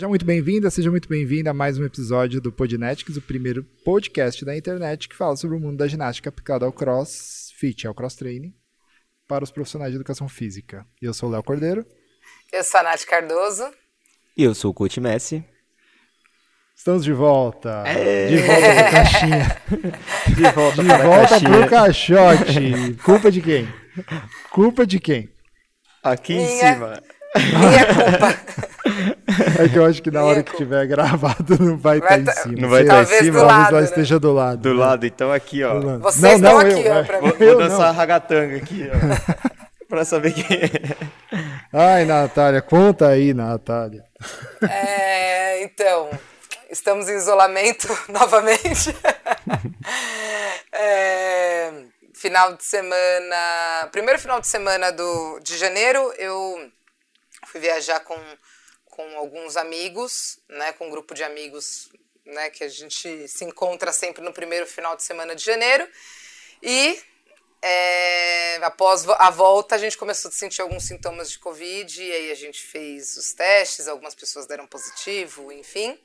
[0.00, 4.42] Seja muito bem-vinda, seja muito bem-vinda a mais um episódio do Podnetics, o primeiro podcast
[4.46, 8.54] da internet que fala sobre o mundo da ginástica aplicado ao crossfit, ao cross training,
[9.28, 10.86] para os profissionais de educação física.
[11.02, 11.84] Eu sou o Léo Cordeiro.
[12.50, 13.70] Eu sou a Nath Cardoso.
[14.34, 15.44] E eu sou o Coach Messi.
[16.74, 17.84] Estamos de volta.
[17.84, 18.28] É.
[18.28, 19.62] De volta pra caixinha.
[20.34, 22.94] De volta, de volta pro caixote.
[23.04, 23.68] Culpa de quem?
[24.50, 25.30] Culpa de quem?
[26.02, 26.46] Aqui Minha...
[26.46, 27.02] em cima.
[27.36, 28.70] Minha culpa.
[29.58, 32.26] É que eu acho que na hora que tiver gravado não vai, estar tá em
[32.26, 32.60] cima.
[32.60, 33.40] Não vai estar tá em cima?
[33.40, 33.86] Talvez ela né?
[33.86, 34.62] esteja do lado.
[34.62, 34.80] Do né?
[34.80, 35.80] lado, então aqui, ó.
[35.98, 39.60] Vocês não, estão não, aqui, eu, ó, pra vou, vou dançar ragatanga aqui, ó.
[39.88, 40.70] pra saber quem é.
[41.72, 44.04] Ai, Natália, conta aí, Natália.
[44.68, 46.10] É, então,
[46.70, 48.94] estamos em isolamento novamente.
[50.72, 51.72] é,
[52.14, 53.88] final de semana.
[53.90, 56.70] Primeiro final de semana do, de janeiro, eu
[57.46, 58.16] fui viajar com,
[59.00, 61.90] com alguns amigos, né, com um grupo de amigos
[62.24, 65.88] né, que a gente se encontra sempre no primeiro final de semana de janeiro.
[66.62, 67.00] E
[67.62, 72.30] é, após a volta, a gente começou a sentir alguns sintomas de Covid, e aí
[72.30, 75.98] a gente fez os testes, algumas pessoas deram positivo, enfim.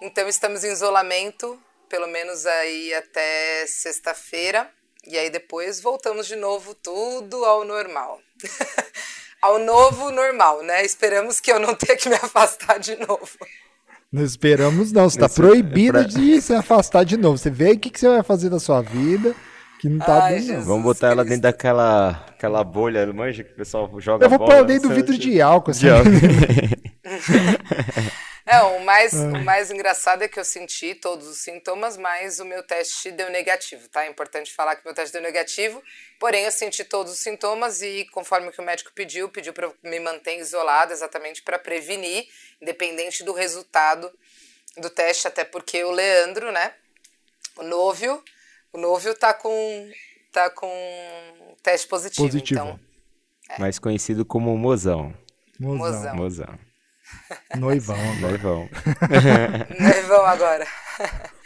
[0.00, 4.70] Então estamos em isolamento, pelo menos aí até sexta-feira,
[5.06, 8.20] e aí depois voltamos de novo tudo ao normal.
[9.44, 10.84] ao novo normal, né?
[10.84, 13.28] Esperamos que eu não tenha que me afastar de novo.
[14.10, 15.08] Não esperamos, não.
[15.08, 16.02] Você está proibido pra...
[16.02, 17.36] de se afastar de novo.
[17.36, 19.34] Você vê o que, que você vai fazer da sua vida.
[19.80, 23.56] Que não tá Ai, bem, Vamos botar ela dentro daquela aquela bolha, manja, que o
[23.56, 25.72] pessoal joga Eu vou bola, pôr dentro do vidro de álcool.
[25.72, 25.80] Assim.
[25.80, 26.10] De álcool.
[28.54, 32.44] Não, o mais, o mais engraçado é que eu senti todos os sintomas, mas o
[32.44, 34.04] meu teste deu negativo, tá?
[34.04, 35.82] É importante falar que o meu teste deu negativo,
[36.20, 39.72] porém eu senti todos os sintomas e conforme o que o médico pediu, pediu para
[39.82, 42.28] me manter isolado exatamente para prevenir,
[42.60, 44.10] independente do resultado
[44.76, 46.74] do teste, até porque o Leandro, né,
[47.56, 48.22] o Novio,
[48.72, 49.90] o Novio tá com
[50.30, 52.60] tá com teste positivo, positivo.
[52.60, 52.80] então.
[53.48, 53.58] É.
[53.58, 55.14] Mais conhecido como Mozão.
[55.58, 56.16] Mozão.
[56.16, 56.73] Mozão.
[57.56, 58.20] Noivão agora.
[58.20, 58.68] Noivão.
[59.80, 60.66] Noivão agora.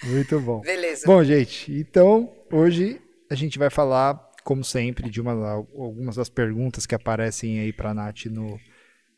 [0.04, 0.60] Muito bom.
[0.60, 1.06] Beleza.
[1.06, 6.86] Bom, gente, então hoje a gente vai falar, como sempre, de uma, algumas das perguntas
[6.86, 8.58] que aparecem aí para a Nath no,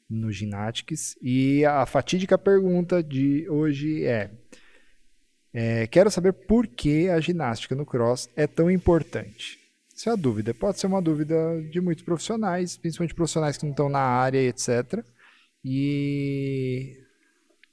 [0.08, 1.16] no Ginatics.
[1.22, 4.30] E a fatídica pergunta de hoje é,
[5.52, 9.58] é: Quero saber por que a ginástica no cross é tão importante.
[9.94, 10.54] Essa é a dúvida.
[10.54, 11.36] Pode ser uma dúvida
[11.70, 15.04] de muitos profissionais, principalmente profissionais que não estão na área, etc.
[15.64, 16.96] E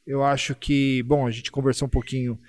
[0.05, 2.39] eu acho que, bom, a gente conversou um pouquinho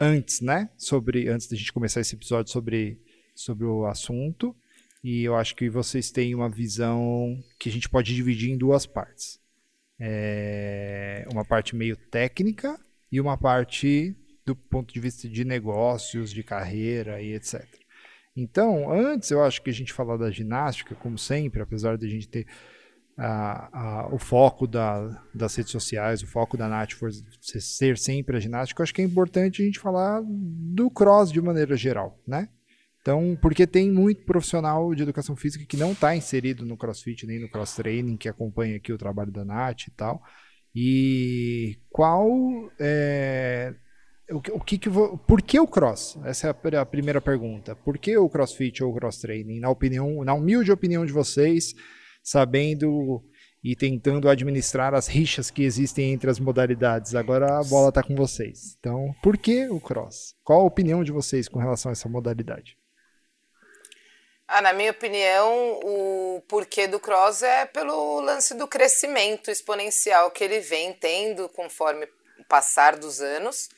[0.00, 0.70] antes, né?
[0.76, 3.00] Sobre antes da gente começar esse episódio sobre
[3.34, 4.54] sobre o assunto.
[5.02, 8.84] E eu acho que vocês têm uma visão que a gente pode dividir em duas
[8.84, 9.40] partes.
[9.98, 12.78] É uma parte meio técnica
[13.10, 17.64] e uma parte do ponto de vista de negócios, de carreira e etc.
[18.36, 22.10] Então, antes eu acho que a gente falar da ginástica, como sempre, apesar de a
[22.10, 22.46] gente ter
[23.18, 28.36] a, a, o foco da, das redes sociais, o foco da Nath for ser sempre
[28.36, 32.16] a ginástica, eu acho que é importante a gente falar do cross de maneira geral,
[32.26, 32.48] né?
[33.00, 37.40] Então, porque tem muito profissional de educação física que não está inserido no crossfit nem
[37.40, 40.22] no cross training, que acompanha aqui o trabalho da Nath e tal.
[40.74, 42.28] E qual
[42.78, 43.74] é,
[44.30, 44.90] o, o que, que
[45.26, 46.18] por que o cross?
[46.24, 47.74] Essa é a primeira pergunta.
[47.74, 49.58] Por que o crossfit ou o cross training?
[49.58, 51.74] Na opinião, na humilde opinião de vocês,
[52.22, 53.22] sabendo
[53.62, 57.14] e tentando administrar as rixas que existem entre as modalidades.
[57.14, 58.76] Agora a bola está com vocês.
[58.78, 60.34] Então, por que o cross?
[60.44, 62.76] Qual a opinião de vocês com relação a essa modalidade?
[64.50, 70.42] Ah, na minha opinião, o porquê do cross é pelo lance do crescimento exponencial que
[70.42, 72.06] ele vem tendo conforme
[72.38, 73.68] o passar dos anos,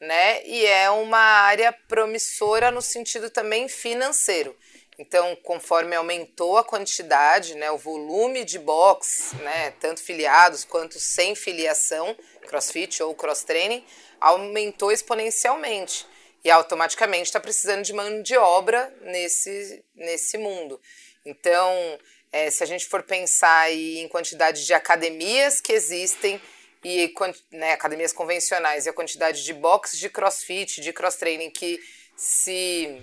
[0.00, 0.46] né?
[0.46, 4.56] E é uma área promissora no sentido também financeiro.
[5.00, 11.34] Então, conforme aumentou a quantidade, né, o volume de box, né, tanto filiados quanto sem
[11.34, 12.14] filiação,
[12.46, 13.82] CrossFit ou cross training,
[14.20, 16.06] aumentou exponencialmente
[16.44, 20.78] e automaticamente está precisando de mão de obra nesse, nesse mundo.
[21.24, 21.98] Então,
[22.30, 26.38] é, se a gente for pensar em quantidade de academias que existem
[26.84, 27.10] e
[27.50, 31.80] né, academias convencionais e a quantidade de boxes de CrossFit, de cross training que
[32.14, 33.02] se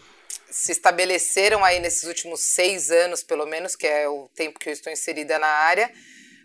[0.50, 4.74] se estabeleceram aí nesses últimos seis anos, pelo menos, que é o tempo que eu
[4.74, 5.92] estou inserida na área,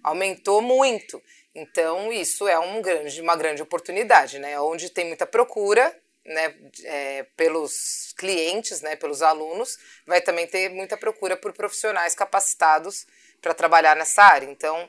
[0.02, 1.22] aumentou muito.
[1.54, 4.58] Então, isso é um grande, uma grande oportunidade, né?
[4.60, 5.94] Onde tem muita procura,
[6.24, 6.54] né,
[6.84, 9.76] é, pelos clientes, né, pelos alunos,
[10.06, 13.06] vai também ter muita procura por profissionais capacitados
[13.40, 14.46] para trabalhar nessa área.
[14.46, 14.88] Então,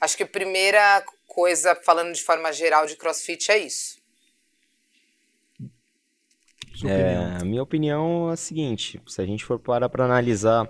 [0.00, 4.03] acho que a primeira coisa, falando de forma geral de crossfit, é isso.
[6.84, 10.68] É, a minha opinião é a seguinte: se a gente for parar para analisar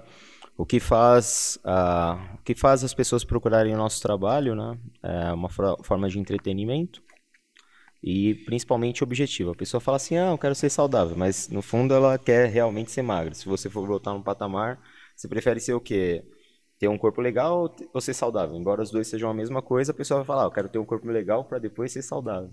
[0.56, 5.32] o que faz uh, o que faz as pessoas procurarem o nosso trabalho, né, é
[5.32, 7.02] uma forma de entretenimento
[8.02, 9.52] e principalmente objetivo.
[9.52, 12.90] A pessoa fala assim: "Ah, eu quero ser saudável", mas no fundo ela quer realmente
[12.90, 13.34] ser magra.
[13.34, 14.78] Se você for botar num patamar,
[15.16, 16.22] você prefere ser o quê?
[16.78, 18.56] Ter um corpo legal ou ser saudável?
[18.56, 20.78] Embora os dois sejam a mesma coisa, a pessoa vai falar: ah, "Eu quero ter
[20.78, 22.50] um corpo legal para depois ser saudável"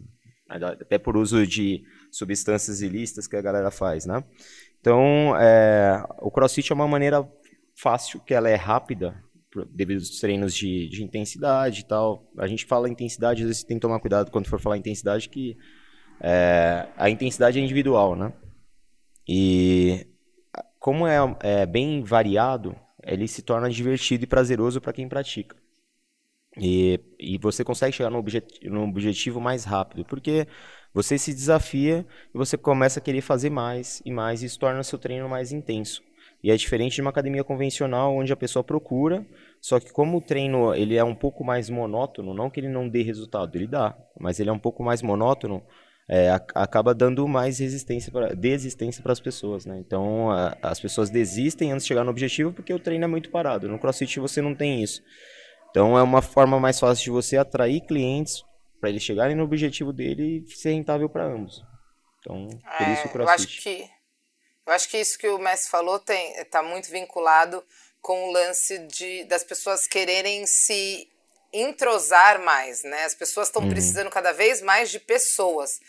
[0.51, 4.23] até por uso de substâncias ilícitas que a galera faz, né?
[4.79, 7.27] Então, é, o CrossFit é uma maneira
[7.75, 9.15] fácil, que ela é rápida,
[9.69, 12.29] devido aos treinos de, de, intensidade e tal.
[12.37, 15.57] A gente fala intensidade, às vezes tem que tomar cuidado quando for falar intensidade, que
[16.19, 18.33] é, a intensidade é individual, né?
[19.27, 20.07] E
[20.79, 25.55] como é, é bem variado, ele se torna divertido e prazeroso para quem pratica.
[26.57, 30.47] E, e você consegue chegar no, objet, no objetivo mais rápido, porque
[30.93, 34.83] você se desafia e você começa a querer fazer mais e mais, e isso torna
[34.83, 36.03] seu treino mais intenso.
[36.43, 39.25] E é diferente de uma academia convencional, onde a pessoa procura,
[39.61, 42.89] só que como o treino ele é um pouco mais monótono, não que ele não
[42.89, 45.63] dê resultado, ele dá, mas ele é um pouco mais monótono,
[46.09, 49.77] é, acaba dando mais resistência pra, desistência para as pessoas, né?
[49.79, 53.29] Então a, as pessoas desistem antes de chegar no objetivo porque o treino é muito
[53.29, 53.69] parado.
[53.69, 55.01] No CrossFit você não tem isso.
[55.71, 58.43] Então é uma forma mais fácil de você atrair clientes
[58.79, 61.63] para eles chegarem no objetivo dele e ser rentável para ambos.
[62.19, 63.19] Então, por é, isso o CrossFit.
[63.19, 64.01] Eu acho que
[64.65, 67.63] eu acho que isso que o Messi falou tem está muito vinculado
[68.01, 71.07] com o lance de das pessoas quererem se
[71.53, 73.05] entrosar mais, né?
[73.05, 73.69] As pessoas estão uhum.
[73.69, 75.79] precisando cada vez mais de pessoas,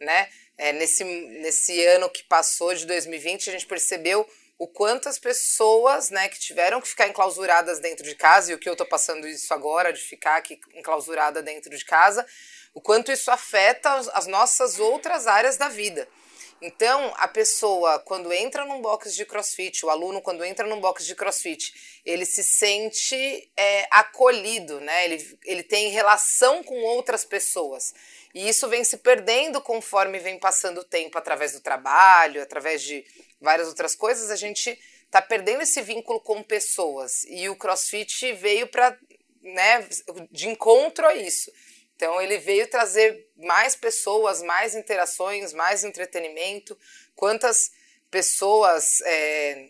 [0.00, 0.28] né?
[0.56, 4.26] É, nesse, nesse ano que passou de 2020, a gente percebeu
[4.60, 8.58] o quanto as pessoas, né, que tiveram que ficar enclausuradas dentro de casa, e o
[8.58, 12.26] que eu estou passando isso agora, de ficar aqui enclausurada dentro de casa,
[12.74, 16.06] o quanto isso afeta as nossas outras áreas da vida.
[16.60, 21.06] Então, a pessoa, quando entra num box de crossfit, o aluno, quando entra num box
[21.06, 21.72] de crossfit,
[22.04, 25.06] ele se sente é, acolhido, né?
[25.06, 27.94] Ele, ele tem relação com outras pessoas.
[28.34, 33.06] E isso vem se perdendo conforme vem passando o tempo, através do trabalho, através de
[33.40, 37.24] várias outras coisas, a gente está perdendo esse vínculo com pessoas.
[37.24, 38.96] E o CrossFit veio para,
[39.42, 39.86] né,
[40.30, 41.50] de encontro a isso.
[41.96, 46.78] Então ele veio trazer mais pessoas, mais interações, mais entretenimento.
[47.14, 47.72] Quantas
[48.10, 49.68] pessoas é,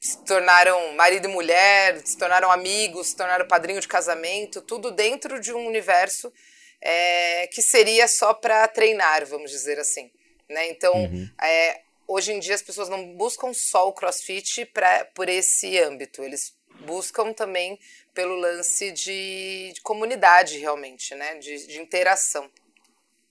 [0.00, 5.40] se tornaram marido e mulher, se tornaram amigos, se tornaram padrinho de casamento, tudo dentro
[5.40, 6.32] de um universo
[6.80, 10.10] é, que seria só para treinar, vamos dizer assim.
[10.48, 10.68] Né?
[10.70, 11.28] Então, uhum.
[11.42, 16.22] é, hoje em dia as pessoas não buscam só o crossfit pra, por esse âmbito,
[16.22, 16.56] eles
[16.86, 17.78] buscam também
[18.14, 21.36] pelo lance de, de comunidade, realmente, né?
[21.38, 22.48] de, de interação.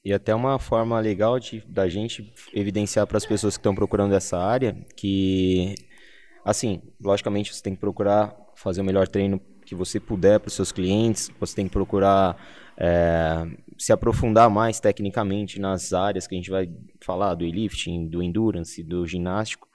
[0.06, 4.15] E até uma forma legal de, da gente evidenciar para as pessoas que estão procurando
[4.15, 5.75] essa área que,
[6.45, 10.53] assim, logicamente você tem que procurar fazer o melhor treino que você puder para os
[10.53, 12.38] seus clientes, você tem que procurar
[12.77, 13.45] é,
[13.77, 16.69] se aprofundar mais tecnicamente nas áreas que a gente vai
[17.02, 19.68] falar, do lifting, do endurance, do ginástico,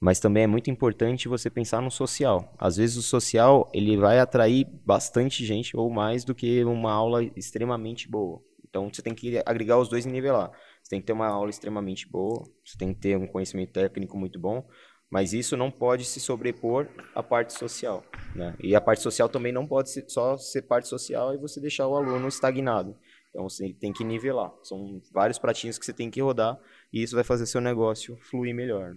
[0.00, 2.54] mas também é muito importante você pensar no social.
[2.58, 7.24] Às vezes o social ele vai atrair bastante gente ou mais do que uma aula
[7.36, 8.42] extremamente boa.
[8.68, 10.50] Então você tem que agregar os dois e nivelar.
[10.82, 14.16] Você tem que ter uma aula extremamente boa, você tem que ter um conhecimento técnico
[14.18, 14.64] muito bom,
[15.10, 18.04] mas isso não pode se sobrepor à parte social.
[18.34, 18.54] Né?
[18.60, 21.88] E a parte social também não pode ser, só ser parte social e você deixar
[21.88, 22.96] o aluno estagnado.
[23.36, 24.50] Então você tem que nivelar.
[24.62, 26.58] São vários pratinhos que você tem que rodar
[26.90, 28.96] e isso vai fazer seu negócio fluir melhor.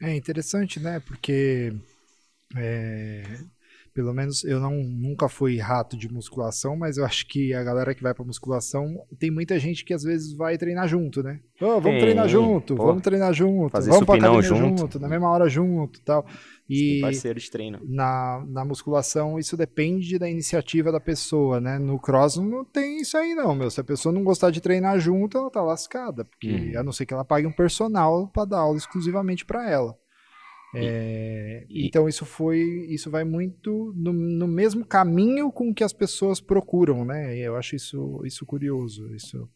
[0.00, 1.00] É interessante, né?
[1.00, 1.72] Porque
[2.56, 3.24] é,
[3.96, 7.94] pelo menos eu não, nunca fui rato de musculação, mas eu acho que a galera
[7.94, 11.40] que vai pra musculação tem muita gente que às vezes vai treinar junto, né?
[11.58, 15.30] Oh, vamos treinar junto, pô, vamos treinar junto, vamos pra academia junto, junto, na mesma
[15.30, 16.26] hora junto tal.
[16.68, 17.80] E parceiro de treino.
[17.88, 21.78] Na, na musculação isso depende da iniciativa da pessoa, né?
[21.78, 23.70] No cross não tem isso aí não, meu.
[23.70, 26.78] Se a pessoa não gostar de treinar junto, ela tá lascada, porque hum.
[26.78, 29.96] a não ser que ela pague um personal para dar aula exclusivamente para ela.
[30.78, 35.92] É, e, então isso foi, isso vai muito no, no, mesmo caminho com que as
[35.92, 37.36] pessoas procuram, né?
[37.36, 39.48] Eu acho isso, isso curioso, isso.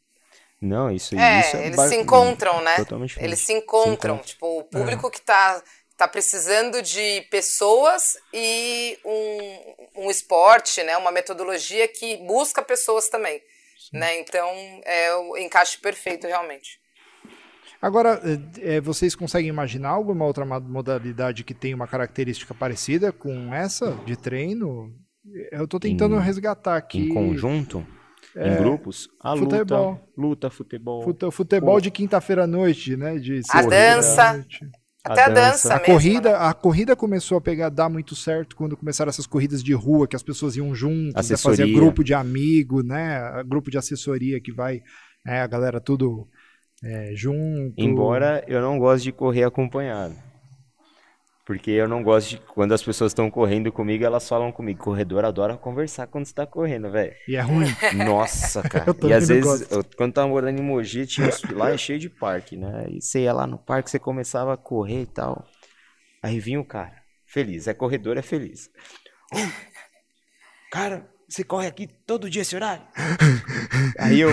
[0.60, 2.76] Não, isso, é, isso é eles se encontram, né?
[3.18, 5.10] Eles se encontram, se tipo o público é.
[5.10, 5.62] que está
[5.96, 10.96] tá precisando de pessoas e um, um esporte, né?
[10.96, 13.38] Uma metodologia que busca pessoas também,
[13.78, 13.98] Sim.
[13.98, 14.18] né?
[14.18, 14.48] Então
[14.84, 16.80] é o encaixe perfeito realmente.
[17.80, 18.20] Agora,
[18.60, 24.16] é, vocês conseguem imaginar alguma outra modalidade que tem uma característica parecida com essa de
[24.16, 24.92] treino?
[25.52, 26.98] Eu estou tentando em, resgatar aqui.
[27.00, 27.86] Em conjunto?
[28.36, 29.90] em grupos, a futebol.
[29.92, 31.02] luta, luta, futebol.
[31.02, 31.80] Fute- futebol Pô.
[31.80, 33.18] de quinta-feira à noite, né?
[33.18, 34.34] De A dança.
[34.34, 34.70] noite.
[35.02, 35.94] Até a dança, A mesmo.
[35.94, 36.36] corrida, né?
[36.38, 40.14] a corrida começou a pegar, dar muito certo quando começaram essas corridas de rua, que
[40.14, 43.42] as pessoas iam juntas, né, fazia grupo de amigo, né?
[43.46, 44.80] Grupo de assessoria que vai,
[45.26, 46.28] é, a galera tudo
[46.82, 47.74] é, junto.
[47.76, 50.14] Embora eu não goste de correr acompanhado.
[51.44, 52.36] Porque eu não gosto de.
[52.38, 54.84] Quando as pessoas estão correndo comigo, elas falam comigo.
[54.84, 57.12] Corredor adora conversar quando você tá correndo, velho.
[57.26, 57.66] E é ruim.
[58.06, 58.94] Nossa, cara.
[59.02, 62.56] E às vezes, eu, quando tava morando em Mogi, tinha, lá é cheio de parque,
[62.56, 62.86] né?
[62.88, 65.44] E você ia lá no parque, você começava a correr e tal.
[66.22, 66.94] Aí vinha o cara,
[67.26, 67.66] feliz.
[67.66, 68.70] É corredor, é feliz.
[70.70, 72.84] Cara, você corre aqui todo dia esse horário?
[73.98, 74.30] Aí eu.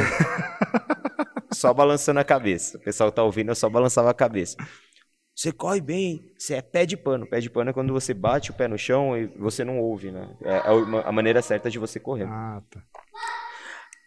[1.51, 2.77] Só balançando a cabeça.
[2.77, 4.57] O pessoal tá ouvindo, eu só balançava a cabeça.
[5.35, 7.27] Você corre bem, você é pé de pano.
[7.27, 10.11] Pé de pano é quando você bate o pé no chão e você não ouve,
[10.11, 10.35] né?
[10.43, 10.57] É
[11.05, 12.25] a maneira certa de você correr.
[12.27, 12.81] Ah, tá.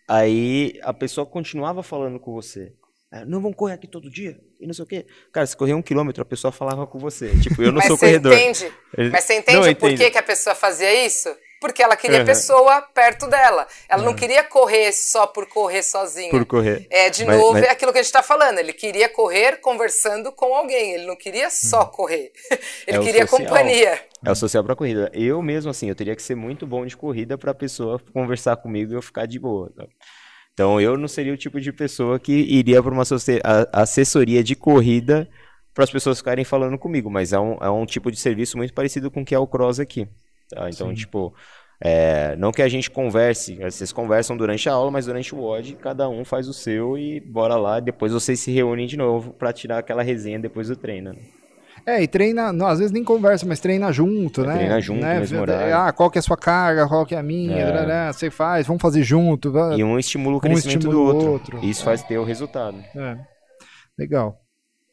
[0.09, 2.73] Aí a pessoa continuava falando com você.
[3.13, 4.39] É, Não vão correr aqui todo dia?
[4.61, 5.07] E não sei o quê.
[5.33, 7.31] Cara, se correr um quilômetro, a pessoa falava com você.
[7.41, 8.33] Tipo, eu não Mas sou corredor.
[8.33, 8.73] entende?
[9.11, 11.29] Mas você Não, entende eu o porquê que a pessoa fazia isso?
[11.61, 12.27] Porque ela queria a Uhum.
[12.27, 13.67] pessoa perto dela.
[13.87, 16.31] Ela não queria correr só por correr sozinha.
[16.31, 16.87] Por correr.
[16.91, 18.59] É, de Mas- novo, mas- é aquilo que a gente está falando.
[18.59, 20.95] Ele queria correr conversando com alguém.
[20.95, 22.33] Ele não queria só correr.
[22.89, 23.03] Ele Uhum.
[23.03, 23.47] É queria social.
[23.49, 24.05] companhia.
[24.25, 25.11] É o social pra corrida.
[25.13, 28.93] Eu mesmo, assim, eu teria que ser muito bom de corrida pra pessoa conversar comigo
[28.93, 29.71] e eu ficar de boa.
[30.55, 34.55] Então eu não seria o tipo de pessoa que iria para uma a- assessoria de
[34.57, 35.29] corrida
[35.75, 38.73] para as pessoas ficarem falando comigo, mas é um, é um tipo de serviço muito
[38.75, 40.09] parecido com o que é o cross aqui.
[40.51, 40.69] Tá?
[40.69, 41.33] Então, tipo,
[41.83, 45.77] é, não que a gente converse, vocês conversam durante a aula, mas durante o WOD,
[45.77, 49.53] cada um faz o seu e bora lá, depois vocês se reúnem de novo para
[49.53, 51.13] tirar aquela resenha depois do treino.
[51.13, 51.19] né?
[51.87, 54.55] É, e treina, não, às vezes nem conversa, mas treina junto, né?
[54.55, 55.19] treina junto, né?
[55.19, 55.75] mesmo horário.
[55.75, 57.85] Ah, qual que é a sua carga, qual que é a minha, É.
[57.85, 59.51] blá, você faz, vamos fazer junto.
[59.75, 61.31] E um estimula o Um crescimento estimula do outro.
[61.57, 61.65] outro.
[61.67, 62.77] Isso faz ter o resultado.
[62.95, 63.17] É.
[63.99, 64.39] Legal.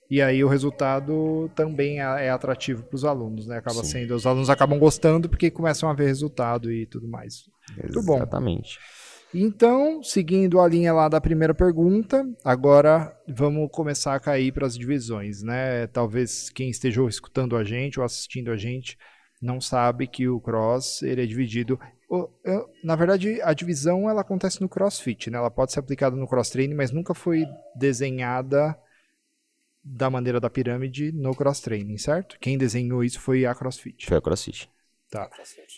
[0.09, 3.57] E aí o resultado também é é atrativo para os alunos, né?
[3.57, 3.91] Acaba Sim.
[3.91, 7.43] sendo, os alunos acabam gostando porque começam a ver resultado e tudo mais.
[7.81, 8.17] Muito bom.
[8.17, 8.79] Exatamente.
[9.33, 14.77] Então, seguindo a linha lá da primeira pergunta, agora vamos começar a cair para as
[14.77, 15.85] divisões, né?
[15.87, 18.97] Talvez quem esteja escutando a gente ou assistindo a gente
[19.41, 21.77] não sabe que o cross ele é dividido.
[22.83, 25.37] Na verdade, a divisão ela acontece no CrossFit, né?
[25.37, 27.43] Ela pode ser aplicada no cross training, mas nunca foi
[27.75, 28.77] desenhada
[29.89, 32.38] da maneira da pirâmide no cross training, certo?
[32.39, 34.06] Quem desenhou isso foi a CrossFit.
[34.06, 34.70] Foi a CrossFit.
[35.10, 35.29] Tá.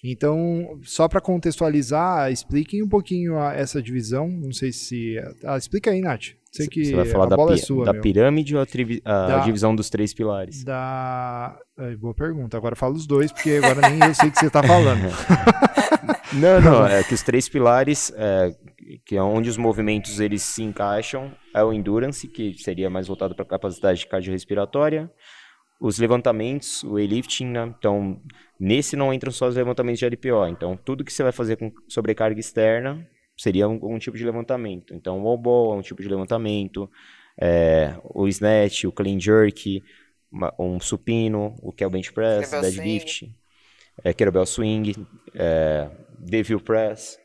[0.04, 4.28] Então, só para contextualizar, expliquem um pouquinho a- essa divisão.
[4.28, 5.18] Não sei se.
[5.44, 6.30] Ah, explica aí, Nath.
[6.52, 7.86] Sei que Você vai falar a da, bola é pi- sua.
[7.86, 8.66] da pirâmide ou a,
[9.06, 10.64] a Da- divisão dos três pilares?
[10.64, 11.56] Da.
[12.00, 12.58] Boa pergunta.
[12.58, 15.00] Agora fala os dois, porque agora nem eu sei o que você está falando.
[16.34, 18.54] Não, não, é que os três pilares, é,
[19.06, 23.36] que é onde os movimentos eles se encaixam, é o endurance, que seria mais voltado
[23.36, 25.12] para a capacidade cardiorrespiratória,
[25.80, 27.74] os levantamentos, o weightlifting, né?
[27.78, 28.22] então
[28.60, 31.72] nesse não entram só os levantamentos de LPO, então tudo que você vai fazer com
[31.88, 36.10] sobrecarga externa seria um, um tipo de levantamento, então o wall é um tipo de
[36.10, 36.90] levantamento,
[37.40, 39.82] é, o snatch, o clean jerk,
[40.32, 43.34] uma- um supino, o que é o bench press, deadlift,
[44.04, 44.94] é, kettlebell swing,
[45.34, 47.18] é, devil press,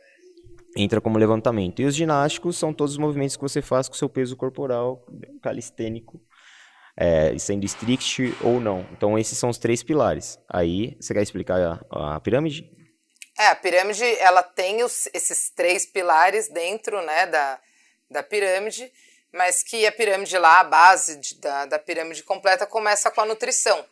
[0.77, 1.81] entra como levantamento.
[1.81, 5.05] E os ginásticos são todos os movimentos que você faz com seu peso corporal
[5.43, 6.21] calistênico,
[6.97, 8.87] é, sendo strict ou não.
[8.93, 10.39] Então esses são os três pilares.
[10.49, 12.71] Aí, você quer explicar a, a pirâmide?
[13.39, 17.59] É, a pirâmide, ela tem os- esses três pilares dentro, né, da,
[18.11, 18.91] da pirâmide,
[19.33, 23.27] mas que a pirâmide lá, a base de- da, da pirâmide completa começa com a
[23.27, 23.85] nutrição,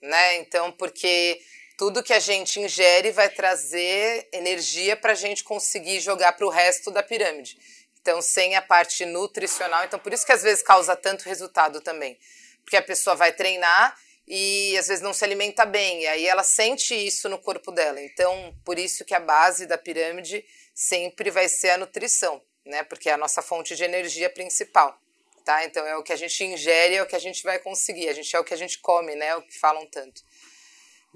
[0.00, 0.36] né?
[0.36, 1.40] Então, porque
[1.76, 6.50] tudo que a gente ingere vai trazer energia para a gente conseguir jogar para o
[6.50, 7.58] resto da pirâmide.
[8.00, 12.18] Então, sem a parte nutricional, então por isso que às vezes causa tanto resultado também.
[12.62, 16.42] Porque a pessoa vai treinar e às vezes não se alimenta bem, e aí ela
[16.42, 18.00] sente isso no corpo dela.
[18.00, 22.82] Então, por isso que a base da pirâmide sempre vai ser a nutrição, né?
[22.84, 24.98] Porque é a nossa fonte de energia principal,
[25.44, 25.64] tá?
[25.64, 28.08] Então é o que a gente ingere, é o que a gente vai conseguir.
[28.08, 29.28] A gente é o que a gente come, né?
[29.28, 30.22] É o que falam tanto.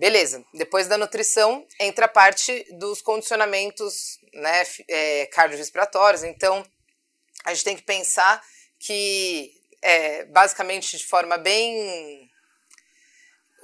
[0.01, 0.43] Beleza.
[0.55, 6.25] Depois da nutrição entra a parte dos condicionamentos, né, é, cardiorrespiratórios.
[6.25, 6.65] Então
[7.45, 8.43] a gente tem que pensar
[8.79, 9.53] que,
[9.83, 12.27] é, basicamente, de forma bem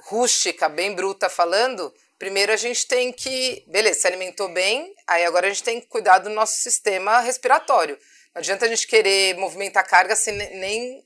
[0.09, 5.47] rústica, bem bruta falando, primeiro a gente tem que, beleza, se alimentou bem, aí agora
[5.47, 7.97] a gente tem que cuidar do nosso sistema respiratório.
[8.35, 11.03] Não adianta a gente querer movimentar carga se ne- nem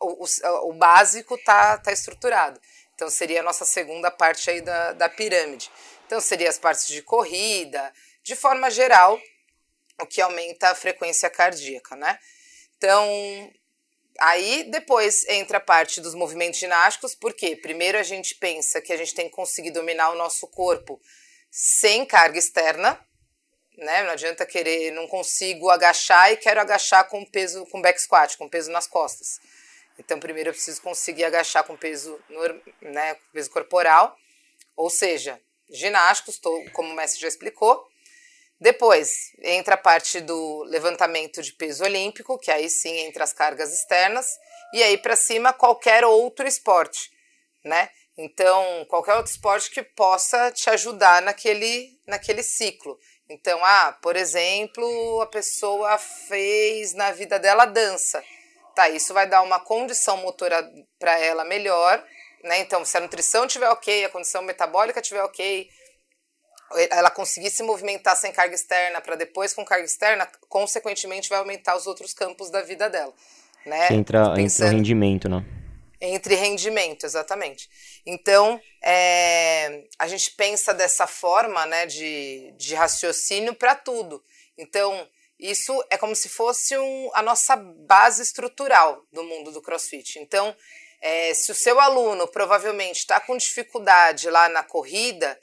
[0.00, 2.60] o, o, o básico tá, tá estruturado.
[2.94, 5.70] Então seria a nossa segunda parte aí da, da pirâmide.
[6.06, 9.20] Então seria as partes de corrida, de forma geral,
[10.00, 12.18] o que aumenta a frequência cardíaca, né?
[12.76, 13.52] Então,
[14.20, 18.96] aí depois entra a parte dos movimentos ginásticos, porque primeiro a gente pensa que a
[18.96, 21.00] gente tem que conseguir dominar o nosso corpo
[21.50, 22.98] sem carga externa,
[23.76, 24.02] né?
[24.02, 28.48] Não adianta querer, não consigo agachar e quero agachar com peso, com back squat, com
[28.48, 29.40] peso nas costas.
[30.04, 32.18] Então, primeiro eu preciso conseguir agachar com peso,
[32.80, 34.16] né, peso corporal,
[34.76, 35.40] ou seja,
[35.70, 37.86] ginásticos, tô, como o mestre já explicou.
[38.60, 43.72] Depois entra a parte do levantamento de peso olímpico, que aí sim entra as cargas
[43.72, 44.26] externas,
[44.72, 47.10] e aí para cima qualquer outro esporte,
[47.64, 47.88] né?
[48.18, 52.98] Então, qualquer outro esporte que possa te ajudar naquele, naquele ciclo.
[53.28, 58.22] Então, ah, por exemplo, a pessoa fez na vida dela dança.
[58.74, 60.66] Tá, isso vai dar uma condição motora
[60.98, 62.02] para ela melhor,
[62.42, 62.58] né?
[62.60, 65.68] Então, se a nutrição estiver ok, a condição metabólica estiver ok,
[66.90, 71.76] ela conseguir se movimentar sem carga externa para depois com carga externa, consequentemente vai aumentar
[71.76, 73.12] os outros campos da vida dela,
[73.66, 73.92] né?
[73.92, 74.66] Entra, Pensando...
[74.68, 75.44] entra rendimento, né?
[76.00, 77.70] Entre rendimento, exatamente.
[78.04, 84.20] Então, é, a gente pensa dessa forma né, de, de raciocínio para tudo.
[84.58, 85.08] Então,
[85.42, 90.20] isso é como se fosse um, a nossa base estrutural do mundo do crossfit.
[90.20, 90.56] Então,
[91.00, 95.36] é, se o seu aluno provavelmente está com dificuldade lá na corrida,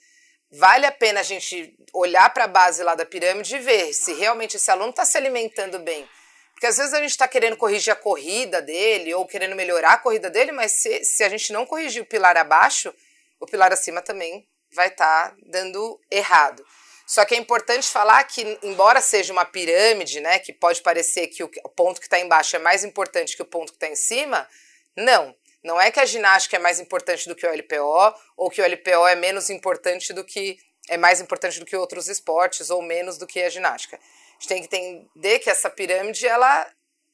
[0.49, 4.13] vale a pena a gente olhar para a base lá da pirâmide e ver se
[4.13, 6.07] realmente esse aluno está se alimentando bem.
[6.53, 9.97] Porque às vezes a gente está querendo corrigir a corrida dele ou querendo melhorar a
[9.97, 12.93] corrida dele, mas se, se a gente não corrigir o pilar abaixo,
[13.39, 16.65] o pilar acima também vai estar tá dando errado.
[17.09, 21.43] Só que é importante falar que, embora seja uma pirâmide, né, que pode parecer que
[21.43, 24.47] o ponto que está embaixo é mais importante que o ponto que está em cima,
[24.95, 25.35] não.
[25.63, 28.63] Não é que a ginástica é mais importante do que o LPO, ou que o
[28.65, 33.17] LPO é menos importante do que é mais importante do que outros esportes, ou menos
[33.17, 33.97] do que a ginástica.
[33.97, 36.71] A gente tem que entender que essa pirâmide ela,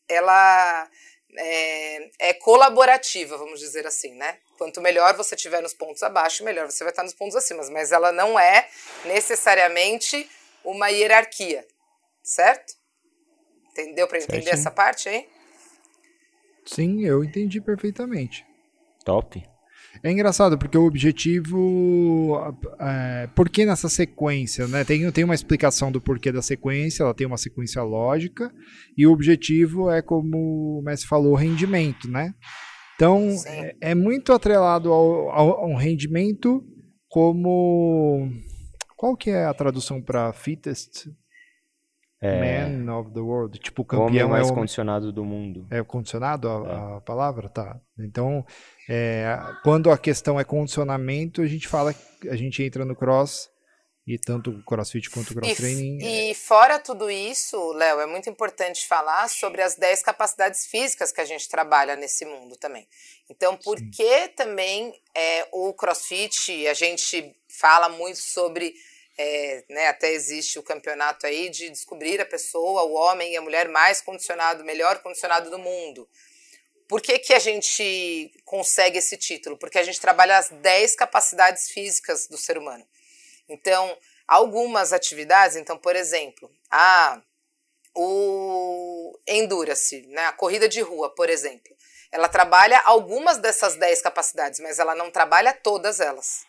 [0.10, 0.89] ela
[1.38, 4.39] é, é colaborativa, vamos dizer assim, né?
[4.58, 7.62] Quanto melhor você tiver nos pontos abaixo, melhor você vai estar nos pontos acima.
[7.72, 8.68] Mas ela não é
[9.06, 10.30] necessariamente
[10.63, 11.65] uma hierarquia,
[12.24, 12.74] certo?
[13.72, 15.28] Entendeu para entender essa parte aí?
[16.65, 18.46] Sim, eu entendi perfeitamente.
[19.04, 19.44] Top.
[20.04, 22.38] É engraçado, porque o objetivo.
[22.80, 24.68] É, por que nessa sequência?
[24.68, 24.84] Né?
[24.84, 28.54] Tem, tem uma explicação do porquê da sequência, ela tem uma sequência lógica,
[28.98, 32.34] e o objetivo é, como o Messi falou, rendimento, né?
[32.95, 36.63] Então, é, é, muito atrelado ao, ao, ao rendimento
[37.10, 38.29] como.
[38.97, 41.08] Qual que é a tradução para fittest?
[42.21, 43.60] É, Man of the World.
[43.60, 44.05] Tipo, campeão.
[44.05, 45.67] O homem mais é o, condicionado do mundo.
[45.69, 46.97] É condicionado a, é.
[46.97, 47.49] a palavra?
[47.49, 47.79] Tá.
[47.99, 48.45] Então,
[48.89, 51.93] é, quando a questão é condicionamento, a gente fala,
[52.29, 53.49] a gente entra no cross.
[54.08, 55.98] E tanto o crossfit quanto o cross e, training.
[56.02, 61.22] E fora tudo isso, Léo, é muito importante falar sobre as 10 capacidades físicas que
[61.22, 62.88] a gente trabalha nesse mundo também.
[63.28, 63.89] Então, por Sim.
[63.89, 68.76] que também é, o crossfit, a gente fala muito sobre
[69.18, 73.41] é, né, até existe o campeonato aí de descobrir a pessoa, o homem e a
[73.41, 76.08] mulher mais condicionado, melhor condicionado do mundo.
[76.88, 79.58] Por que, que a gente consegue esse título?
[79.58, 82.86] Porque a gente trabalha as 10 capacidades físicas do ser humano.
[83.47, 83.95] Então,
[84.27, 87.21] algumas atividades, então, por exemplo, a,
[87.95, 91.75] o endurance, né, a corrida de rua, por exemplo,
[92.12, 96.45] ela trabalha algumas dessas 10 capacidades, mas ela não trabalha todas elas.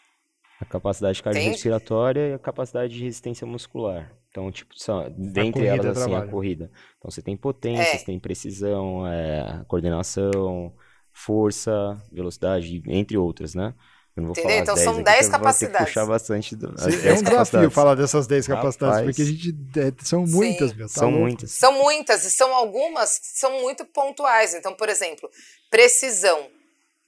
[0.61, 4.11] A capacidade cardiorrespiratória e a capacidade de resistência muscular.
[4.31, 6.29] Então, tipo, são, dentre elas, assim, trabalha.
[6.29, 6.71] a corrida.
[6.99, 7.99] Então, você tem potência, é.
[7.99, 10.75] você tem precisão, é, coordenação,
[11.13, 13.75] força, velocidade, entre outras, né?
[14.17, 14.51] Eu não vou Entendeu?
[14.51, 15.89] falar então, são 10 capacidades.
[15.89, 16.57] puxar bastante.
[16.57, 16.75] Do,
[17.07, 19.17] é um desafio falar dessas 10 capacidades, Rapaz.
[19.17, 20.77] porque a gente, é, são muitas, Sim.
[20.77, 20.89] meu.
[20.89, 21.21] Tá são louco.
[21.23, 21.51] muitas.
[21.51, 24.55] São muitas, e são algumas que são muito pontuais.
[24.55, 25.31] Então, por exemplo,
[25.71, 26.49] precisão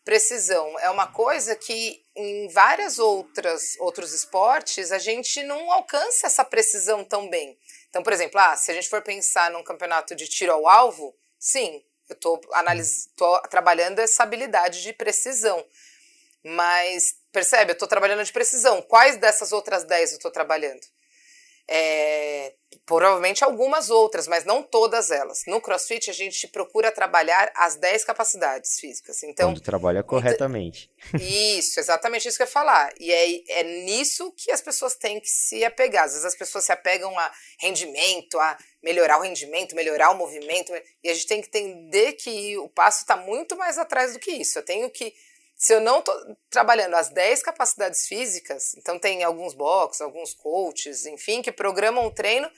[0.09, 6.42] precisão é uma coisa que em várias outras outros esportes a gente não alcança essa
[6.42, 7.59] precisão tão bem.
[7.90, 11.14] Então, por exemplo, ah, se a gente for pensar num campeonato de tiro ao alvo,
[11.38, 12.40] sim, eu estou
[13.14, 15.62] tô trabalhando essa habilidade de precisão.
[16.49, 18.81] Mas, percebe, eu estou trabalhando de precisão.
[18.83, 20.81] Quais dessas outras 10 eu estou trabalhando?
[21.71, 22.55] É,
[22.87, 25.41] provavelmente algumas outras, mas não todas elas.
[25.47, 29.23] No CrossFit a gente procura trabalhar as 10 capacidades físicas.
[29.23, 30.91] Então, Quando trabalha corretamente.
[31.21, 32.91] Isso, exatamente isso que eu ia falar.
[32.99, 36.05] E é, é nisso que as pessoas têm que se apegar.
[36.05, 40.73] Às vezes as pessoas se apegam a rendimento, a melhorar o rendimento, melhorar o movimento.
[41.05, 44.31] E a gente tem que entender que o passo está muito mais atrás do que
[44.31, 44.59] isso.
[44.59, 45.13] Eu tenho que
[45.59, 46.14] se eu não estou
[46.49, 52.14] trabalhando as 10 capacidades físicas, então tem alguns box, alguns coaches, enfim, que programam o
[52.14, 52.49] treino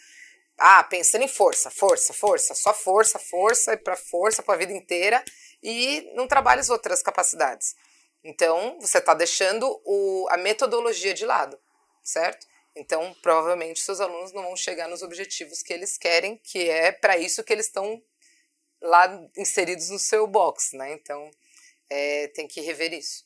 [0.58, 4.72] ah, pensando em força, força, força, só força, força, e para força para a vida
[4.74, 5.24] inteira,
[5.62, 7.74] e não trabalha as outras capacidades.
[8.22, 11.58] Então, você está deixando o, a metodologia de lado,
[12.04, 12.46] certo?
[12.76, 17.16] Então, provavelmente, seus alunos não vão chegar nos objetivos que eles querem, que é para
[17.16, 18.02] isso que eles estão
[18.82, 20.92] lá inseridos no seu box, né?
[20.92, 21.30] Então,
[21.90, 23.24] é, tem que rever isso.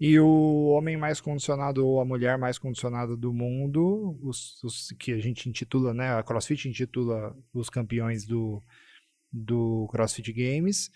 [0.00, 5.12] E o homem mais condicionado ou a mulher mais condicionada do mundo, os, os, que
[5.12, 6.14] a gente intitula, né?
[6.14, 8.62] A CrossFit intitula os campeões do,
[9.32, 10.90] do CrossFit Games.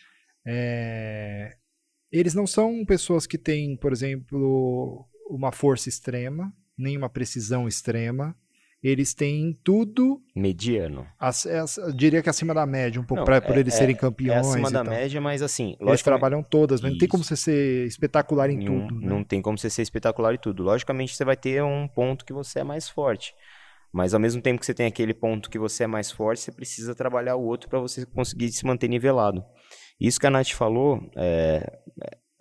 [0.47, 1.57] É,
[2.11, 8.37] eles não são pessoas que têm, por exemplo, uma força extrema, nem uma precisão extrema,
[8.83, 10.21] eles têm tudo.
[10.35, 11.07] Mediano.
[11.95, 14.47] Diria que acima da média, um pouco, para por é, eles serem campeões.
[14.47, 14.93] É acima da tal.
[14.93, 15.77] média, mas assim.
[15.81, 19.01] Eles trabalham todas, mas não tem como você ser espetacular em tudo.
[19.01, 19.07] Né?
[19.07, 20.65] Não tem como você ser espetacular em tudo.
[20.65, 23.35] Logicamente, você vai ter um ponto que você é mais forte.
[23.93, 26.51] Mas ao mesmo tempo que você tem aquele ponto que você é mais forte, você
[26.51, 29.45] precisa trabalhar o outro para você conseguir se manter nivelado.
[30.01, 31.79] Isso que a Nath falou é,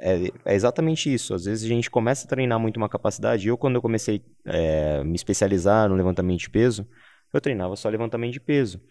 [0.01, 1.33] é, é, exatamente isso.
[1.33, 3.47] Às vezes a gente começa a treinar muito uma capacidade.
[3.47, 6.87] Eu, quando eu comecei a é, me especializar no levantamento de peso,
[7.31, 8.81] eu treinava só levantamento de peso.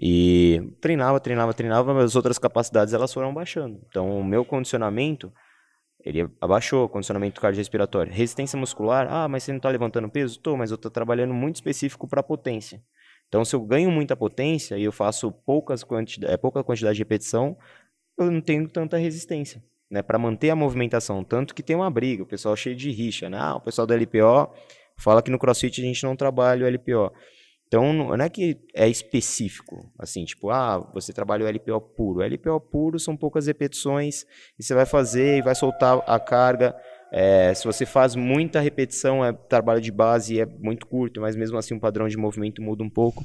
[0.00, 3.80] E treinava, treinava, treinava, mas as outras capacidades elas foram baixando.
[3.88, 5.32] Então, o meu condicionamento,
[6.04, 8.12] ele abaixou, condicionamento cardiorrespiratório.
[8.12, 10.36] Resistência muscular, ah, mas você não está levantando peso?
[10.36, 12.80] Estou, mas eu estou trabalhando muito específico para potência.
[13.28, 17.00] Então, se eu ganho muita potência e eu faço poucas quantidade, é, pouca quantidade de
[17.00, 17.58] repetição,
[18.16, 21.22] eu não tenho tanta resistência né, para manter a movimentação.
[21.24, 23.38] Tanto que tem uma briga, o pessoal cheio de rixa, né?
[23.40, 24.52] Ah, o pessoal do LPO
[24.98, 27.12] fala que no CrossFit a gente não trabalha o LPO.
[27.66, 32.20] Então, não é que é específico, assim, tipo, ah, você trabalha o LPO puro.
[32.20, 34.24] O LPO puro são poucas repetições
[34.58, 36.76] e você vai fazer e vai soltar a carga.
[37.12, 41.58] É, se você faz muita repetição, é trabalho de base é muito curto, mas mesmo
[41.58, 43.24] assim o padrão de movimento muda um pouco.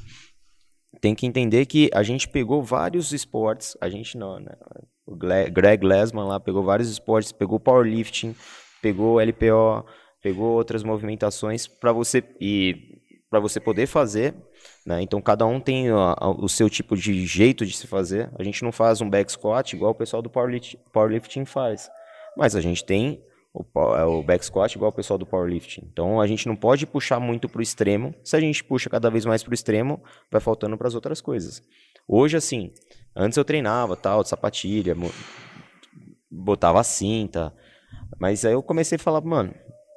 [1.00, 4.54] Tem que entender que a gente pegou vários esportes, a gente não, né?
[5.16, 8.34] Greg Lesman lá pegou vários esportes, pegou powerlifting,
[8.80, 9.86] pegou LPO,
[10.22, 14.34] pegou outras movimentações para você e para você poder fazer,
[14.84, 15.00] né?
[15.00, 18.30] Então cada um tem o seu tipo de jeito de se fazer.
[18.38, 21.90] A gente não faz um back squat igual o pessoal do powerlifting, powerlifting faz,
[22.36, 25.82] mas a gente tem o, é, o back squat igual o pessoal do powerlifting.
[25.90, 28.14] Então a gente não pode puxar muito para o extremo.
[28.24, 31.20] Se a gente puxa cada vez mais para o extremo, vai faltando para as outras
[31.20, 31.62] coisas.
[32.08, 32.72] Hoje assim,
[33.14, 34.96] Antes eu treinava, tal, de sapatilha,
[36.30, 37.54] botava cinta.
[38.18, 39.54] Mas aí eu comecei a falar, mano,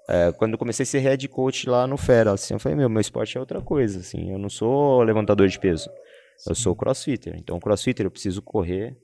[0.10, 2.90] é, quando eu comecei a ser head coach lá no Fera, assim, eu falei, meu,
[2.90, 5.90] meu esporte é outra coisa, assim, eu não sou levantador de peso,
[6.38, 6.50] Sim.
[6.50, 7.36] eu sou crossfitter.
[7.38, 8.98] Então, crossfitter eu preciso correr,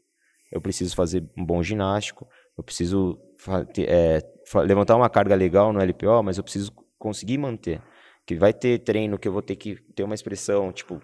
[0.51, 3.17] eu preciso fazer um bom ginástico, eu preciso
[3.77, 4.21] é,
[4.65, 7.81] levantar uma carga legal no LPO, mas eu preciso conseguir manter.
[8.27, 11.01] Que vai ter treino que eu vou ter que ter uma expressão, tipo,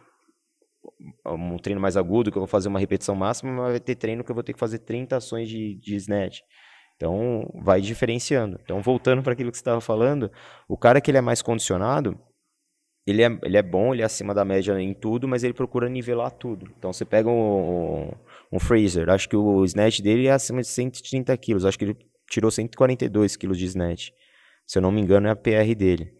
[1.25, 4.23] um treino mais agudo, que eu vou fazer uma repetição máxima, mas vai ter treino
[4.23, 6.39] que eu vou ter que fazer 30 ações de, de snatch.
[6.95, 8.59] Então, vai diferenciando.
[8.63, 10.31] Então, voltando para aquilo que você estava falando,
[10.67, 12.19] o cara que ele é mais condicionado,
[13.05, 15.87] ele é, ele é bom, ele é acima da média em tudo, mas ele procura
[15.87, 16.67] nivelar tudo.
[16.77, 18.11] Então, você pega um, um,
[18.53, 21.97] um Fraser, acho que o snatch dele é acima de 130 quilos, acho que ele
[22.29, 24.09] tirou 142 quilos de snatch.
[24.65, 26.16] Se eu não me engano, é a PR dele.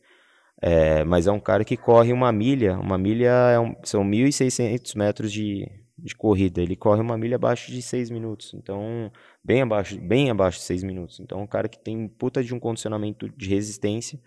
[0.62, 4.98] É, mas é um cara que corre uma milha, uma milha é um, são 1.600
[4.98, 6.62] metros de, de corrida.
[6.62, 9.12] Ele corre uma milha abaixo de 6 minutos, então
[9.44, 11.20] bem abaixo, bem abaixo de 6 minutos.
[11.20, 14.20] Então é um cara que tem puta de um condicionamento de resistência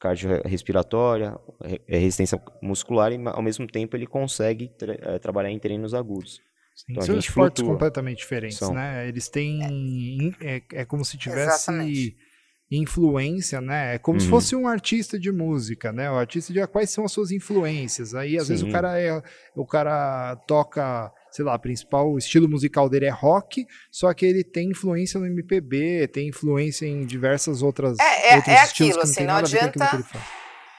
[0.00, 1.36] cardiorrespiratória,
[1.88, 6.40] é, resistência muscular e ao mesmo tempo ele consegue tra é, trabalhar em treinos agudos.
[6.74, 7.74] Sim, então, são esportes flutua.
[7.74, 8.72] completamente diferentes, são.
[8.72, 9.08] né?
[9.08, 12.16] Eles têm é, é como se tivesse Exatamente
[12.70, 13.94] influência, né?
[13.94, 14.24] É como uhum.
[14.24, 16.10] se fosse um artista de música, né?
[16.10, 18.14] O artista de quais são as suas influências.
[18.14, 18.52] Aí às Sim.
[18.52, 19.22] vezes o cara é
[19.56, 24.44] o cara toca, sei lá, principal o estilo musical dele é rock, só que ele
[24.44, 29.20] tem influência no MPB, tem influência em diversas outras é, é, outros é aquilo, assim,
[29.20, 30.04] não, não adianta.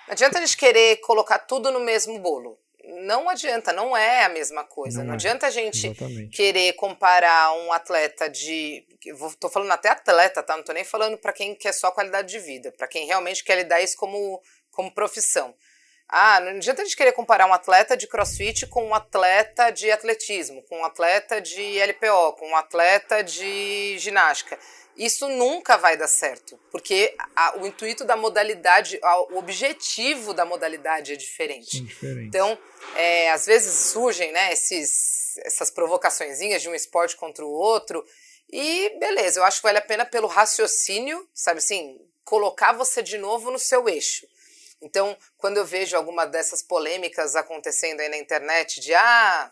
[0.08, 2.58] Não adianta a gente querer colocar tudo no mesmo bolo
[3.02, 5.00] não adianta, não é a mesma coisa.
[5.00, 5.16] Não, não é.
[5.16, 6.36] adianta a gente Exatamente.
[6.36, 8.86] querer comparar um atleta de.
[9.06, 10.54] Estou falando até atleta, tá?
[10.54, 13.58] Não estou nem falando para quem quer só qualidade de vida, para quem realmente quer
[13.58, 15.56] lidar isso como, como profissão.
[16.12, 19.92] Ah, não adianta a gente querer comparar um atleta de crossfit com um atleta de
[19.92, 24.58] atletismo, com um atleta de LPO, com um atleta de ginástica.
[25.00, 30.44] Isso nunca vai dar certo, porque a, o intuito da modalidade, a, o objetivo da
[30.44, 31.80] modalidade é diferente.
[31.80, 32.28] diferente.
[32.28, 32.60] Então,
[32.98, 38.06] é, às vezes surgem né, esses, essas provocaçõezinhas de um esporte contra o outro,
[38.52, 43.18] e beleza, eu acho que vale a pena pelo raciocínio, sabe assim, colocar você de
[43.18, 44.28] novo no seu eixo.
[44.82, 49.50] Então, quando eu vejo alguma dessas polêmicas acontecendo aí na internet de ah,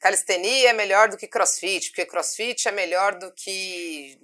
[0.00, 4.18] calistenia é melhor do que crossfit, porque crossfit é melhor do que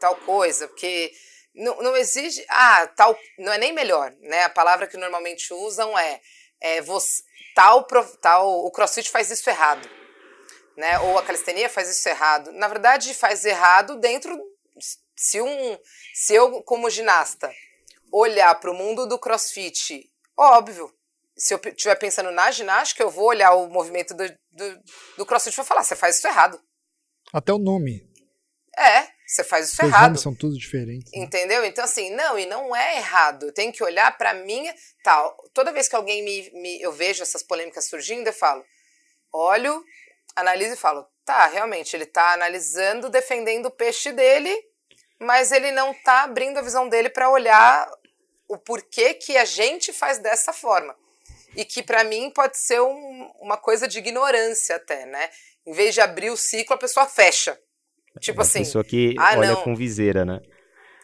[0.00, 1.12] tal coisa, porque
[1.54, 2.44] não, não exige.
[2.48, 3.16] Ah, tal.
[3.38, 4.44] Não é nem melhor, né?
[4.44, 6.20] A palavra que normalmente usam é,
[6.60, 7.22] é você,
[7.54, 7.86] tal,
[8.20, 8.64] tal.
[8.64, 9.88] O crossfit faz isso errado.
[10.76, 10.98] Né?
[11.00, 12.52] Ou a calistenia faz isso errado.
[12.52, 14.38] Na verdade, faz errado dentro.
[15.16, 15.78] Se, um,
[16.14, 17.52] se eu, como ginasta,
[18.10, 20.90] olhar para o mundo do crossfit, óbvio,
[21.40, 24.80] se eu estiver pensando na ginástica, eu vou olhar o movimento do, do,
[25.16, 26.60] do crossfit e vou falar: você faz isso errado.
[27.32, 28.06] Até o nome.
[28.78, 30.02] É, você faz isso Os errado.
[30.02, 31.10] nomes são tudo diferentes.
[31.12, 31.22] né?
[31.22, 31.64] Entendeu?
[31.64, 33.46] Então, assim, não, e não é errado.
[33.46, 34.74] Eu tenho que olhar pra minha.
[35.02, 35.34] Tal.
[35.54, 36.80] Toda vez que alguém me, me.
[36.82, 38.62] Eu vejo essas polêmicas surgindo, eu falo:
[39.32, 39.82] olho,
[40.36, 44.54] analiso e falo: tá, realmente, ele tá analisando, defendendo o peixe dele,
[45.18, 47.90] mas ele não tá abrindo a visão dele pra olhar
[48.46, 50.94] o porquê que a gente faz dessa forma.
[51.56, 55.28] E que pra mim pode ser um- uma coisa de ignorância até, né?
[55.66, 57.58] Em vez de abrir o ciclo, a pessoa fecha.
[58.20, 58.60] Tipo Uma assim.
[58.60, 59.62] pessoa que ah, olha não.
[59.62, 60.40] com viseira, né?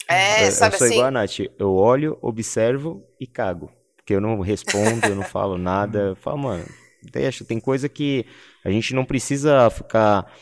[0.09, 0.95] É, eu, sabe eu sou assim?
[0.95, 1.39] igual a Nath.
[1.59, 3.71] Eu olho, observo e cago.
[3.97, 5.99] Porque eu não respondo, eu não falo nada.
[5.99, 6.65] Eu falo, mano,
[7.03, 7.45] deixa.
[7.45, 8.25] Tem coisa que
[8.65, 10.33] a gente não precisa ficar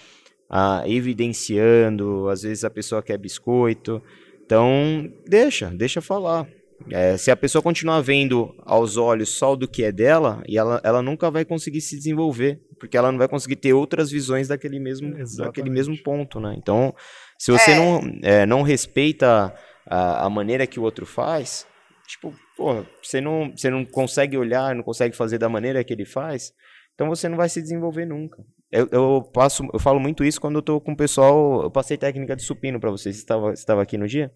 [0.50, 2.28] ah, evidenciando.
[2.28, 4.02] Às vezes a pessoa quer biscoito.
[4.44, 6.46] Então, deixa, deixa falar.
[6.90, 10.80] É, se a pessoa continuar vendo aos olhos só do que é dela, e ela,
[10.84, 14.78] ela nunca vai conseguir se desenvolver, porque ela não vai conseguir ter outras visões daquele
[14.78, 16.54] mesmo, daquele mesmo ponto, né?
[16.58, 16.94] Então,
[17.38, 17.76] se você É.
[17.76, 19.54] não, é, não respeita
[19.86, 21.66] a, a maneira que o outro faz,
[22.06, 26.04] tipo, porra, você não, você não consegue olhar, não consegue fazer da maneira que ele
[26.04, 26.52] faz,
[26.94, 28.42] então você não vai se desenvolver nunca.
[28.70, 31.96] Eu, eu, passo, eu falo muito isso quando eu tô com o pessoal, eu passei
[31.96, 34.32] técnica de supino pra vocês, você estava, você estava aqui no dia?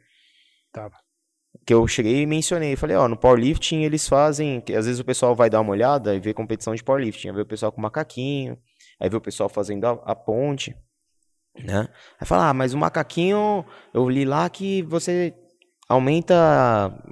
[0.73, 0.95] Tava.
[1.67, 5.05] Que eu cheguei e mencionei, falei, ó, no powerlifting eles fazem, que às vezes o
[5.05, 7.81] pessoal vai dar uma olhada e vê competição de powerlifting, aí vê o pessoal com
[7.81, 8.59] macaquinho,
[9.01, 10.75] aí vê o pessoal fazendo a, a ponte,
[11.63, 11.89] né?
[12.21, 15.35] Aí fala, ah, mas o macaquinho, eu li lá que você
[15.89, 16.35] aumenta,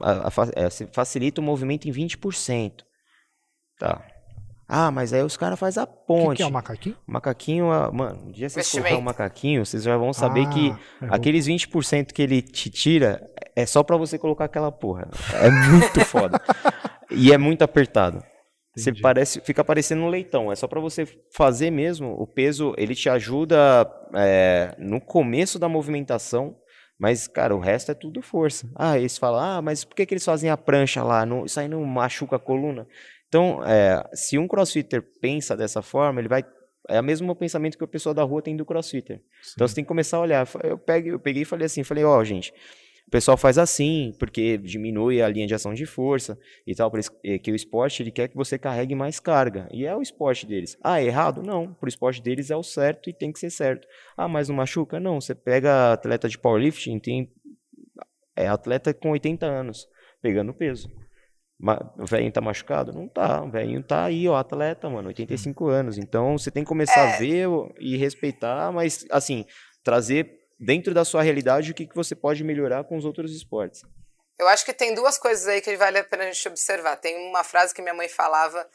[0.00, 2.82] a, a é, facilita o movimento em 20%.
[3.78, 4.06] Tá.
[4.68, 6.36] Ah, mas aí os caras fazem a O que, ponte.
[6.38, 6.96] que é o macaquinho?
[7.06, 9.04] Macaquinho, ah, mano, um dia vocês colocar um Investimento.
[9.04, 13.22] macaquinho, vocês já vão saber que Ah, é, Aqueles 20% que ele te tira
[13.54, 15.08] é só pra você colocar aquela porra.
[15.34, 16.40] É muito foda.
[17.10, 18.22] E é muito apertado.
[18.76, 20.52] Você parece, fica parecendo um leitão.
[20.52, 22.12] É só pra você fazer mesmo.
[22.12, 26.54] O peso, ele te ajuda é, no começo da movimentação.
[26.98, 28.68] Mas, cara, o resto é tudo força.
[28.74, 31.24] Ah, eles falam, ah, mas por que, que eles fazem a prancha lá?
[31.24, 32.86] Não, isso aí não machuca a coluna?
[33.28, 36.44] Então, é, se um crossfitter pensa dessa forma, ele vai.
[36.88, 39.20] É o mesmo pensamento que a pessoa da rua tem do crossfitter.
[39.54, 40.48] Então você tem que começar a olhar.
[40.62, 42.52] Eu peguei, eu peguei e falei assim, falei, ó, gente,
[43.08, 46.92] o pessoal faz assim, porque diminui a linha de ação de força e tal,
[47.42, 49.68] que o esporte ele quer que você carregue mais carga.
[49.72, 50.78] E é o esporte deles.
[50.80, 51.42] Ah, é errado?
[51.42, 51.74] Não.
[51.74, 53.86] Pro esporte deles é o certo e tem que ser certo.
[54.16, 55.00] Ah, mas não machuca?
[55.00, 55.20] Não.
[55.20, 57.32] Você pega atleta de powerlifting, tem
[58.36, 59.88] é atleta com 80 anos
[60.20, 60.90] pegando peso.
[61.98, 62.92] O velhinho tá machucado?
[62.92, 63.42] Não tá.
[63.42, 65.98] O velhinho tá aí, ó, atleta, mano, 85 anos.
[65.98, 67.46] Então você tem que começar a ver
[67.78, 69.46] e respeitar, mas assim,
[69.82, 73.82] trazer dentro da sua realidade o que, que você pode melhorar com os outros esportes.
[74.38, 76.96] Eu acho que tem duas coisas aí que vale a pena a gente observar.
[76.96, 78.68] Tem uma frase que minha mãe falava,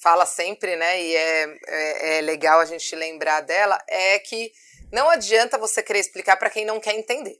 [0.00, 1.02] fala sempre, né?
[1.02, 4.50] E é, é, é legal a gente lembrar dela, é que
[4.90, 7.36] não adianta você querer explicar para quem não quer entender.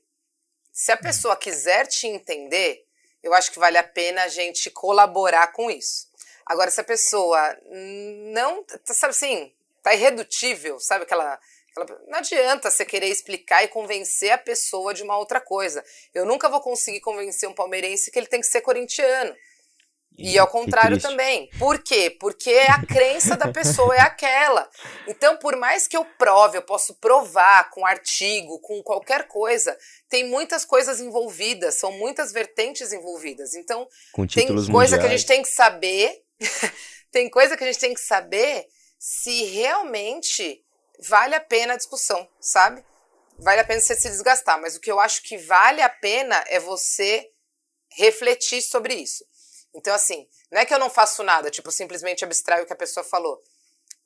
[0.70, 2.78] Se a pessoa quiser te entender,
[3.22, 6.10] eu acho que vale a pena a gente colaborar com isso.
[6.44, 7.56] Agora, se a pessoa
[8.32, 11.38] não, sabe assim, tá irredutível, sabe aquela
[12.06, 15.82] não adianta você querer explicar e convencer a pessoa de uma outra coisa.
[16.14, 19.34] Eu nunca vou conseguir convencer um palmeirense que ele tem que ser corintiano.
[20.18, 21.48] E ao contrário também.
[21.58, 22.10] Por quê?
[22.20, 24.68] Porque a crença da pessoa é aquela.
[25.08, 29.76] Então, por mais que eu prove, eu posso provar com artigo, com qualquer coisa,
[30.08, 33.54] tem muitas coisas envolvidas, são muitas vertentes envolvidas.
[33.54, 35.20] Então, Com tem coisa que a mundiais.
[35.20, 36.22] gente tem que saber,
[37.10, 38.66] tem coisa que a gente tem que saber
[38.98, 40.62] se realmente
[41.08, 42.84] vale a pena a discussão, sabe?
[43.38, 46.44] Vale a pena você se desgastar, mas o que eu acho que vale a pena
[46.46, 47.28] é você
[47.96, 49.24] refletir sobre isso.
[49.74, 52.76] Então, assim, não é que eu não faço nada, tipo, simplesmente abstraio o que a
[52.76, 53.42] pessoa falou.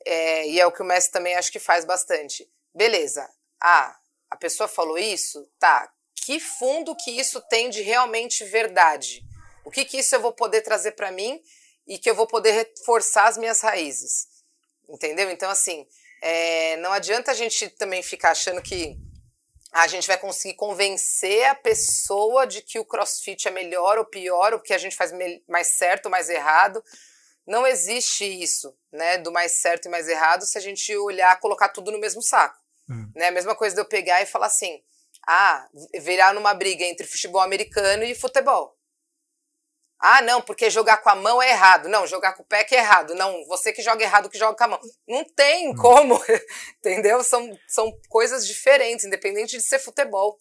[0.05, 2.49] É, e é o que o mestre também acho que faz bastante.
[2.75, 3.29] Beleza.
[3.61, 3.99] Ah,
[4.31, 5.49] a pessoa falou isso?
[5.59, 5.93] Tá.
[6.15, 9.23] Que fundo que isso tem de realmente verdade?
[9.65, 11.41] O que que isso eu vou poder trazer para mim
[11.87, 14.29] e que eu vou poder reforçar as minhas raízes?
[14.89, 15.31] Entendeu?
[15.31, 15.87] Então, assim,
[16.23, 18.97] é, não adianta a gente também ficar achando que
[19.73, 24.55] a gente vai conseguir convencer a pessoa de que o crossfit é melhor ou pior,
[24.55, 25.13] o que a gente faz
[25.49, 26.83] mais certo ou mais errado.
[27.47, 31.69] Não existe isso, né, do mais certo e mais errado se a gente olhar, colocar
[31.69, 32.59] tudo no mesmo saco.
[32.89, 33.11] Hum.
[33.15, 33.29] Né?
[33.29, 34.83] A mesma coisa de eu pegar e falar assim:
[35.27, 35.69] ah,
[36.01, 38.76] virar numa briga entre futebol americano e futebol.
[39.99, 41.89] Ah, não, porque jogar com a mão é errado.
[41.89, 43.15] Não, jogar com o pé que é errado.
[43.15, 44.81] Não, você que joga errado que joga com a mão.
[45.09, 45.75] Não tem hum.
[45.75, 46.21] como,
[46.79, 47.23] entendeu?
[47.25, 50.39] São, são coisas diferentes, independente de ser futebol.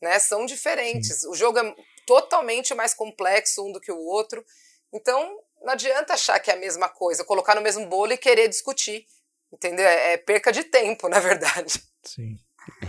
[0.00, 0.18] Né?
[0.18, 1.20] São diferentes.
[1.20, 1.28] Sim.
[1.28, 1.74] O jogo é
[2.06, 4.44] totalmente mais complexo um do que o outro.
[4.92, 8.48] Então, não adianta achar que é a mesma coisa, colocar no mesmo bolo e querer
[8.48, 9.04] discutir.
[9.52, 9.84] Entendeu?
[9.84, 11.82] É, é perca de tempo, na verdade.
[12.04, 12.38] Sim.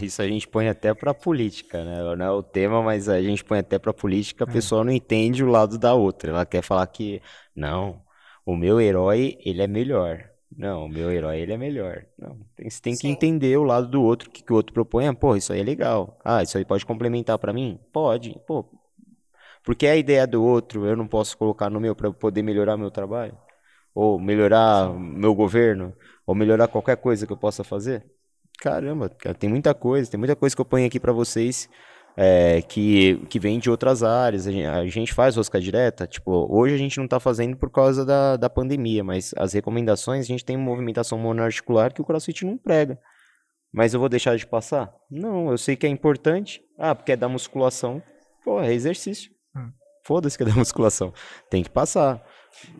[0.01, 2.15] Isso a gente põe até pra política, né?
[2.15, 4.51] Não é o tema, mas a gente põe até pra política, a é.
[4.51, 6.31] pessoa não entende o lado da outra.
[6.31, 7.21] Ela quer falar que,
[7.55, 8.01] não,
[8.45, 10.29] o meu herói, ele é melhor.
[10.55, 12.05] Não, o meu herói, ele é melhor.
[12.19, 13.01] Não, tem, você tem Sim.
[13.01, 15.07] que entender o lado do outro, o que, que o outro propõe.
[15.07, 16.19] Ah, pô, isso aí é legal.
[16.23, 17.79] Ah, isso aí pode complementar para mim?
[17.93, 18.37] Pode.
[18.45, 18.65] Pô,
[19.63, 22.91] porque a ideia do outro eu não posso colocar no meu para poder melhorar meu
[22.91, 23.37] trabalho?
[23.93, 24.99] Ou melhorar Sim.
[24.99, 25.93] meu governo?
[26.25, 28.05] Ou melhorar qualquer coisa que eu possa fazer?
[28.61, 31.67] Caramba, cara, tem muita coisa, tem muita coisa que eu ponho aqui para vocês
[32.15, 34.45] é, que, que vem de outras áreas.
[34.45, 37.71] A gente, a gente, faz rosca direta, tipo, hoje a gente não está fazendo por
[37.71, 42.45] causa da, da pandemia, mas as recomendações, a gente tem movimentação monoarticular que o CrossFit
[42.45, 42.99] não prega.
[43.73, 44.93] Mas eu vou deixar de passar?
[45.09, 46.61] Não, eu sei que é importante.
[46.77, 48.03] Ah, porque é da musculação.
[48.43, 49.31] Pô, é exercício.
[49.55, 49.71] Hum.
[50.05, 51.13] Foda-se que é da musculação.
[51.49, 52.21] Tem que passar.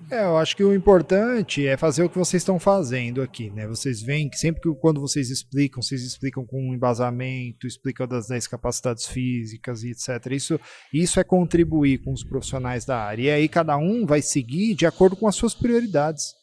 [0.10, 3.66] É, eu acho que o importante é fazer o que vocês estão fazendo aqui, né?
[3.68, 8.28] Vocês veem que sempre que quando vocês explicam, vocês explicam com um embasamento, explicam das
[8.28, 10.32] 10 capacidades físicas e etc.
[10.32, 10.60] Isso,
[10.94, 13.24] isso é contribuir com os profissionais da área.
[13.24, 16.34] E aí cada um vai seguir de acordo com as suas prioridades.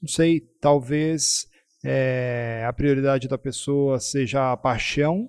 [0.00, 1.46] Não sei, talvez
[1.84, 5.28] é, a prioridade da pessoa seja a paixão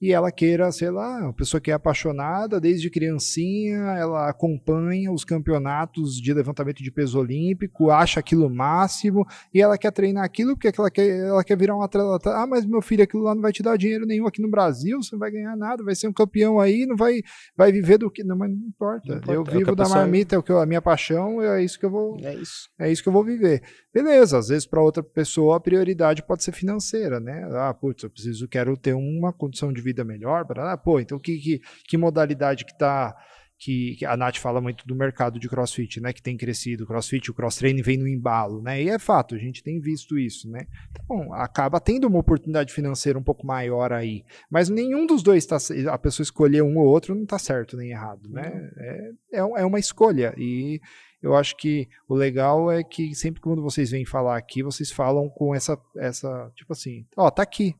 [0.00, 5.24] e ela queira, sei lá, uma pessoa que é apaixonada desde criancinha, ela acompanha os
[5.24, 10.72] campeonatos de levantamento de peso olímpico, acha aquilo máximo e ela quer treinar aquilo porque
[10.80, 12.30] ela quer, ela quer virar um atleta.
[12.30, 15.02] Ah, mas meu filho, aquilo lá não vai te dar dinheiro nenhum aqui no Brasil,
[15.02, 17.20] você não vai ganhar nada, vai ser um campeão aí, não vai,
[17.54, 18.24] vai viver do que.
[18.24, 19.02] Não, mas não importa.
[19.06, 19.32] Não importa.
[19.34, 21.84] Eu é vivo da marmita, é o que eu, a minha paixão, é isso que
[21.84, 22.18] eu vou.
[22.22, 22.70] É isso.
[22.78, 23.62] É isso que eu vou viver.
[23.92, 27.46] Beleza, às vezes para outra pessoa a prioridade pode ser financeira, né?
[27.52, 31.38] Ah, putz, eu preciso, quero ter uma condição de vida melhor, para pô, então que,
[31.38, 33.16] que, que modalidade que tá
[33.60, 37.30] que, a Nath fala muito do mercado de crossfit, né, que tem crescido, o crossfit,
[37.30, 40.50] o cross training vem no embalo, né, e é fato, a gente tem visto isso,
[40.50, 45.44] né, então acaba tendo uma oportunidade financeira um pouco maior aí, mas nenhum dos dois,
[45.44, 45.58] tá,
[45.92, 49.64] a pessoa escolher um ou outro não está certo nem errado, né, é, é, é
[49.64, 50.80] uma escolha, e
[51.22, 55.28] eu acho que o legal é que sempre quando vocês vêm falar aqui, vocês falam
[55.28, 57.74] com essa, essa tipo assim, ó, tá aqui,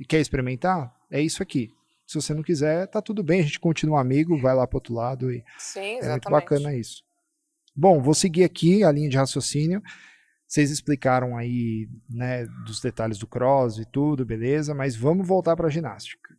[0.00, 0.95] e quer experimentar?
[1.10, 1.70] É isso aqui.
[2.06, 4.94] Se você não quiser, tá tudo bem, a gente continua amigo, vai lá pro outro
[4.94, 7.02] lado e Sim, é muito bacana isso.
[7.74, 9.82] Bom, vou seguir aqui a linha de raciocínio.
[10.46, 15.66] Vocês explicaram aí, né, dos detalhes do cross e tudo, beleza, mas vamos voltar para
[15.66, 16.34] a ginástica.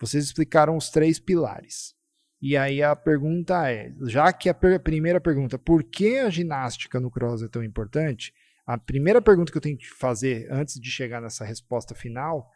[0.00, 1.94] Vocês explicaram os três pilares.
[2.40, 7.00] E aí a pergunta é, já que a per primeira pergunta, por que a ginástica
[7.00, 8.32] no cross é tão importante?
[8.66, 12.48] A primeira pergunta que eu tenho que fazer antes de chegar nessa resposta final,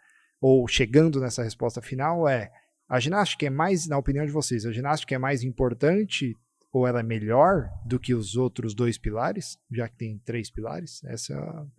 [0.43, 2.53] ou chegando nessa resposta final, é:
[2.89, 6.37] a ginástica é mais, na opinião de vocês, a ginástica é mais importante
[6.73, 11.05] ou ela é melhor do que os outros dois pilares, já que tem três pilares?
[11.05, 11.35] Essa,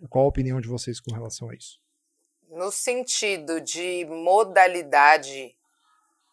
[0.10, 1.80] qual a opinião de vocês com relação a isso?
[2.48, 5.56] No sentido de modalidade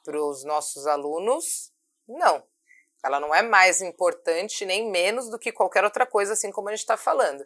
[0.04, 1.72] para os nossos alunos,
[2.06, 2.42] não.
[3.02, 6.72] Ela não é mais importante nem menos do que qualquer outra coisa, assim como a
[6.72, 7.42] gente está falando.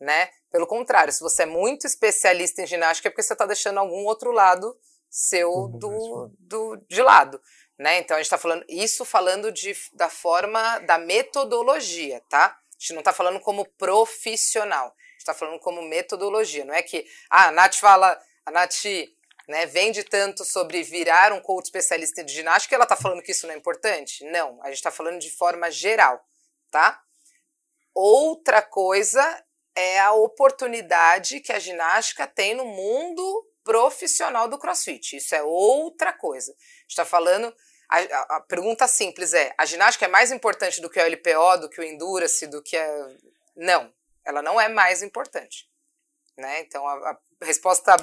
[0.00, 0.30] Né?
[0.54, 4.04] Pelo contrário, se você é muito especialista em ginástica, é porque você está deixando algum
[4.04, 4.78] outro lado
[5.10, 7.42] seu uhum, do, do, de lado.
[7.76, 7.98] Né?
[7.98, 12.56] Então a gente está falando isso falando de, da forma da metodologia, tá?
[12.56, 16.64] A gente não está falando como profissional, a gente está falando como metodologia.
[16.64, 18.84] Não é que ah, a Nath fala, a Nath
[19.48, 23.48] né, vende tanto sobre virar um coach especialista de ginástica, ela está falando que isso
[23.48, 24.24] não é importante?
[24.26, 26.24] Não, a gente está falando de forma geral,
[26.70, 27.02] tá?
[27.92, 29.44] Outra coisa
[29.74, 35.16] é a oportunidade que a ginástica tem no mundo profissional do CrossFit.
[35.16, 36.54] Isso é outra coisa.
[36.88, 37.54] está falando.
[37.88, 41.60] A, a, a, pergunta simples é: a ginástica é mais importante do que o LPO,
[41.60, 43.16] do que o Endurance, do que a.
[43.56, 43.92] Não,
[44.24, 45.68] ela não é mais importante.
[46.36, 46.60] Né?
[46.60, 47.96] Então a, a resposta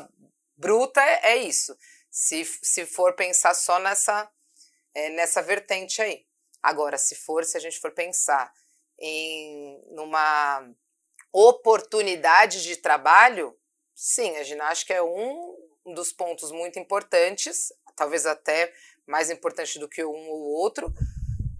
[0.58, 1.76] bruta é, é isso.
[2.10, 4.30] Se, se for pensar só nessa,
[4.94, 6.26] é, nessa vertente aí.
[6.62, 8.54] Agora, se for, se a gente for pensar
[9.00, 10.70] em numa
[11.32, 13.58] oportunidade de trabalho,
[13.96, 15.56] sim, a ginástica é um
[15.94, 18.74] dos pontos muito importantes, talvez até
[19.08, 20.94] mais importante do que um ou outro,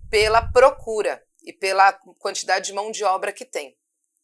[0.10, 3.78] pela procura e pela quantidade de mão de obra que tem.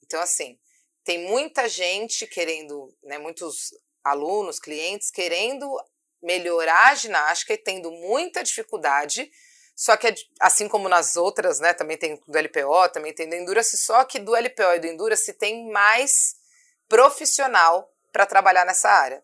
[0.03, 0.59] Então, assim,
[1.03, 3.71] tem muita gente querendo, né, muitos
[4.03, 5.67] alunos, clientes querendo
[6.21, 9.31] melhorar a ginástica e tendo muita dificuldade.
[9.77, 13.77] Só que, assim como nas outras, né, também tem do LPO, também tem do Endurance,
[13.77, 16.35] só que do LPO e do Endurance tem mais
[16.89, 19.23] profissional para trabalhar nessa área.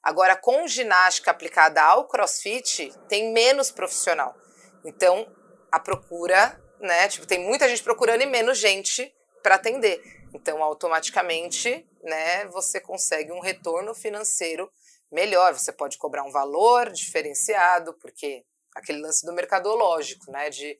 [0.00, 4.36] Agora, com ginástica aplicada ao crossfit, tem menos profissional.
[4.84, 5.26] Então,
[5.72, 7.08] a procura, né?
[7.08, 9.12] Tipo, tem muita gente procurando e menos gente
[9.42, 10.00] para atender.
[10.32, 14.70] Então, automaticamente, né, você consegue um retorno financeiro
[15.10, 15.52] melhor.
[15.52, 18.44] Você pode cobrar um valor diferenciado, porque
[18.74, 20.78] aquele lance do mercadológico, né, de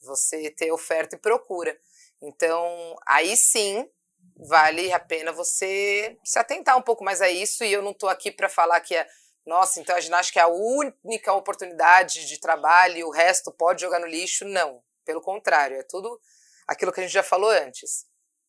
[0.00, 1.78] você ter oferta e procura.
[2.22, 3.88] Então, aí sim,
[4.36, 7.64] vale a pena você se atentar um pouco mais a isso.
[7.64, 9.06] E eu não estou aqui para falar que é,
[9.46, 14.00] nossa, então a ginástica é a única oportunidade de trabalho e o resto pode jogar
[14.00, 14.44] no lixo.
[14.44, 16.20] Não, pelo contrário, é tudo
[16.66, 18.06] aquilo que a gente já falou antes.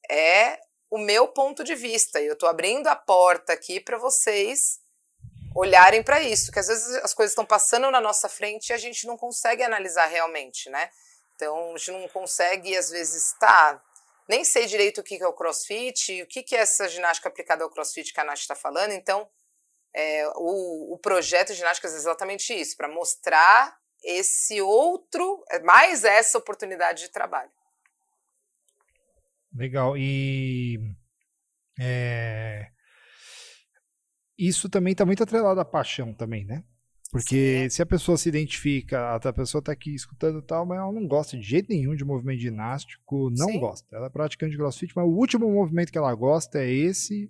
[0.09, 2.19] É o meu ponto de vista.
[2.19, 4.79] E eu estou abrindo a porta aqui para vocês
[5.54, 8.78] olharem para isso, que às vezes as coisas estão passando na nossa frente e a
[8.78, 10.89] gente não consegue analisar realmente, né?
[11.36, 13.82] Então, a gente não consegue, às vezes, tá,
[14.28, 17.70] nem sei direito o que é o crossfit, o que é essa ginástica aplicada ao
[17.70, 18.91] crossfit que a Nath está falando.
[18.91, 19.28] Então,
[19.93, 26.04] é, o, o projeto de ginástica é exatamente isso, para mostrar esse outro, é, mais
[26.04, 27.52] essa oportunidade de trabalho.
[29.54, 29.97] Legal.
[29.97, 30.80] E
[31.80, 32.72] é,
[34.47, 36.63] isso também está muito atrelado à paixão também, né?
[37.11, 37.69] Porque Sim.
[37.69, 41.05] se a pessoa se identifica, a pessoa está aqui escutando e tal, mas ela não
[41.05, 43.59] gosta de jeito nenhum de movimento ginástico, não Sim.
[43.59, 43.93] gosta.
[43.93, 47.29] Ela é praticante de crossfit, mas o último movimento que ela gosta é esse.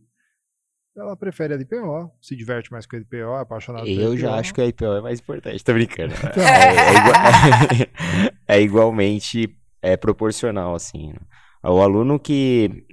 [0.95, 4.17] Ela prefere a LPO, se diverte mais com a LPO, é apaixonada Eu LPO.
[4.17, 6.13] já acho que a LPO é mais importante, tô brincando.
[6.13, 7.15] Então, é, é, igual,
[8.47, 11.07] é, igualmente é proporcional, assim.
[11.07, 11.19] Né?
[11.63, 12.85] O aluno que,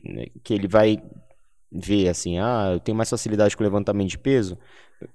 [0.42, 1.02] que ele vai
[1.70, 4.58] ver assim, ah, eu tenho mais facilidade com levantamento de peso,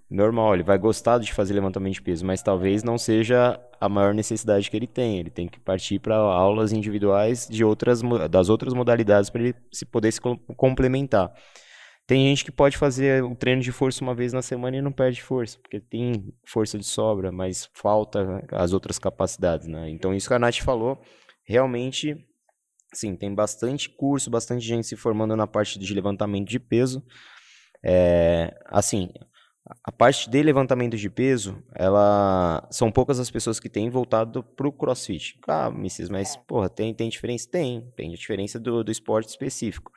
[0.09, 4.13] normal, ele vai gostar de fazer levantamento de peso, mas talvez não seja a maior
[4.13, 5.19] necessidade que ele tem.
[5.19, 9.85] Ele tem que partir para aulas individuais de outras, das outras modalidades para ele se
[9.85, 10.21] poder se
[10.55, 11.33] complementar.
[12.05, 14.91] Tem gente que pode fazer o treino de força uma vez na semana e não
[14.91, 19.89] perde força, porque tem força de sobra, mas falta as outras capacidades, né?
[19.89, 21.01] Então isso que a Nath falou,
[21.45, 22.15] realmente,
[22.93, 27.03] sim, tem bastante curso, bastante gente se formando na parte de levantamento de peso.
[27.83, 29.09] É, assim,
[29.83, 34.67] a parte de levantamento de peso, ela são poucas as pessoas que têm voltado para
[34.67, 35.39] o CrossFit.
[35.47, 37.49] Ah, Mrs., mas porra, tem, tem diferença?
[37.49, 39.91] Tem, tem diferença do, do esporte específico.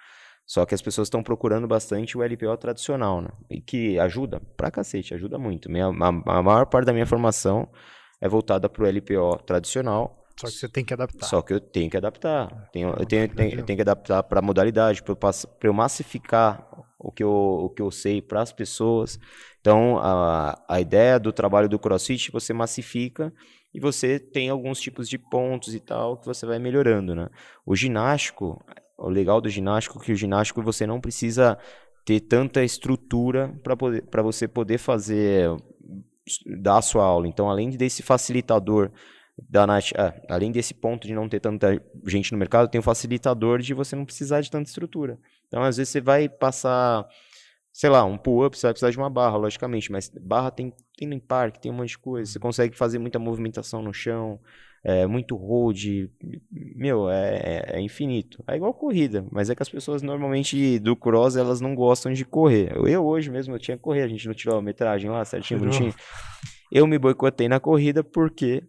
[0.46, 3.30] Só que as pessoas estão procurando bastante o LPO tradicional, né?
[3.50, 5.68] E que ajuda pra cacete, ajuda muito.
[5.68, 7.68] Minha, a, a maior parte da minha formação
[8.20, 10.25] é voltada para o LPO tradicional.
[10.38, 11.26] Só que você tem que adaptar.
[11.26, 12.68] Só que eu tenho que adaptar.
[12.70, 15.18] Tenho, eu, tenho, tenho, eu tenho que adaptar para a modalidade, para eu,
[15.62, 16.68] eu massificar
[16.98, 19.18] o que eu, o que eu sei para as pessoas.
[19.60, 23.32] Então, a, a ideia do trabalho do CrossFit, você massifica
[23.72, 27.28] e você tem alguns tipos de pontos e tal que você vai melhorando, né?
[27.64, 28.62] O ginástico,
[28.98, 31.58] o legal do ginástico é que o ginástico você não precisa
[32.04, 33.52] ter tanta estrutura
[34.10, 35.50] para você poder fazer
[36.46, 37.26] dar a sua aula.
[37.26, 38.90] Então, além desse facilitador
[39.38, 42.82] da Nath, ah, além desse ponto de não ter tanta gente no mercado, tem o
[42.82, 45.18] facilitador de você não precisar de tanta estrutura.
[45.46, 47.06] Então, às vezes, você vai passar,
[47.72, 51.06] sei lá, um pull-up, você vai precisar de uma barra, logicamente, mas barra tem, tem
[51.06, 52.32] no parque, tem um monte de coisa.
[52.32, 54.40] Você consegue fazer muita movimentação no chão,
[54.82, 56.08] é, muito hold,
[56.50, 58.42] meu, é, é, é, infinito.
[58.46, 62.24] É igual corrida, mas é que as pessoas normalmente do cross, elas não gostam de
[62.24, 62.72] correr.
[62.74, 65.60] Eu hoje mesmo, eu tinha que correr, a gente não tirou a metragem lá, certinho,
[65.60, 65.94] bonitinho.
[66.70, 68.62] Eu me boicotei na corrida porque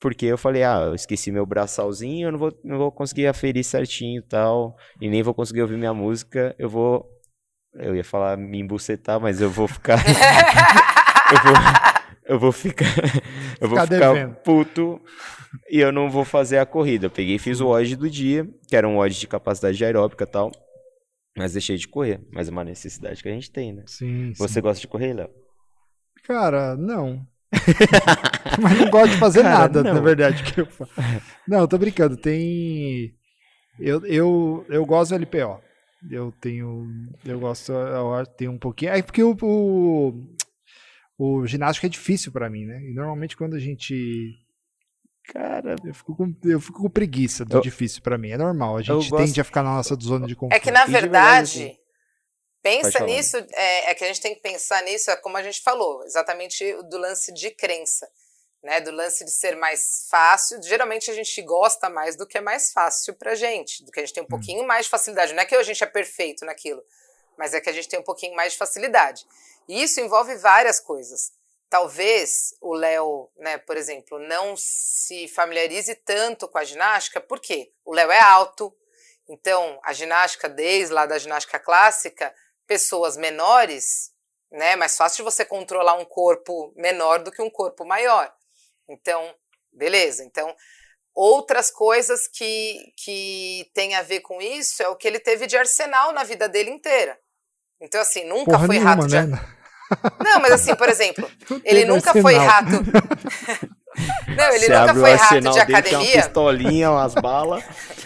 [0.00, 3.64] porque eu falei, ah, eu esqueci meu braçalzinho, eu não vou, não vou conseguir aferir
[3.64, 7.08] certinho e tal, e nem vou conseguir ouvir minha música, eu vou,
[7.74, 9.98] eu ia falar me embucetar, mas eu vou ficar,
[11.32, 11.54] eu vou,
[12.26, 12.86] eu vou ficar,
[13.60, 15.00] eu vou ficar, ficar puto
[15.70, 17.06] e eu não vou fazer a corrida.
[17.06, 20.24] Eu peguei e fiz o odd do dia, que era um odd de capacidade aeróbica
[20.24, 20.52] e tal,
[21.36, 23.84] mas deixei de correr, mas é uma necessidade que a gente tem, né?
[23.86, 24.60] Sim, Você sim.
[24.60, 25.30] gosta de correr, Léo?
[26.24, 27.26] Cara, não.
[28.60, 29.94] Mas não gosto de fazer Cara, nada, não.
[29.94, 30.42] na verdade.
[30.42, 30.68] Que eu
[31.46, 32.16] Não, tô brincando.
[32.16, 33.14] Tem.
[33.78, 35.60] Eu, eu, eu gosto do LPO.
[36.10, 36.86] Eu tenho.
[37.24, 37.72] Eu gosto.
[37.72, 38.92] Eu tenho um pouquinho.
[38.92, 40.12] É porque o, o,
[41.18, 42.80] o ginástica é difícil para mim, né?
[42.82, 44.32] E normalmente quando a gente.
[45.32, 48.30] Cara, eu fico com, eu fico com preguiça do eu, difícil para mim.
[48.30, 48.76] É normal.
[48.76, 49.40] A gente tende gosto...
[49.40, 50.54] a ficar na nossa zona de conforto.
[50.54, 51.78] É que na verdade.
[52.64, 55.60] Pensa nisso, é, é, que a gente tem que pensar nisso, é como a gente
[55.60, 58.10] falou, exatamente do lance de crença,
[58.62, 58.80] né?
[58.80, 60.62] Do lance de ser mais fácil.
[60.62, 64.02] Geralmente a gente gosta mais do que é mais fácil pra gente, do que a
[64.02, 64.30] gente tem um hum.
[64.30, 65.34] pouquinho mais de facilidade.
[65.34, 66.82] Não é que a gente é perfeito naquilo,
[67.36, 69.26] mas é que a gente tem um pouquinho mais de facilidade.
[69.68, 71.34] E isso envolve várias coisas.
[71.68, 77.92] Talvez o Léo, né, por exemplo, não se familiarize tanto com a ginástica, porque o
[77.92, 78.74] Léo é alto,
[79.28, 82.34] então a ginástica, desde lá da ginástica clássica,
[82.66, 84.12] pessoas menores,
[84.50, 84.72] né?
[84.72, 88.32] É mais fácil de você controlar um corpo menor do que um corpo maior.
[88.88, 89.34] Então,
[89.72, 90.24] beleza.
[90.24, 90.54] Então,
[91.14, 95.56] outras coisas que, que tem a ver com isso é o que ele teve de
[95.56, 97.18] arsenal na vida dele inteira.
[97.80, 99.20] Então, assim, nunca Porra foi nenhuma, rato de.
[99.20, 99.56] Né?
[100.24, 101.30] Não, mas assim, por exemplo,
[101.64, 102.22] ele nunca arsenal.
[102.22, 102.70] foi rato.
[104.36, 105.98] Não, ele Você nunca foi rato de academia.
[105.98, 107.64] Dele, uma pistolinha, umas balas.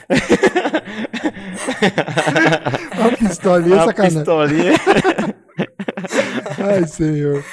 [2.98, 4.18] uma pistolinha, uma sacanagem.
[4.18, 4.74] pistolinha.
[6.70, 7.44] Ai, senhor.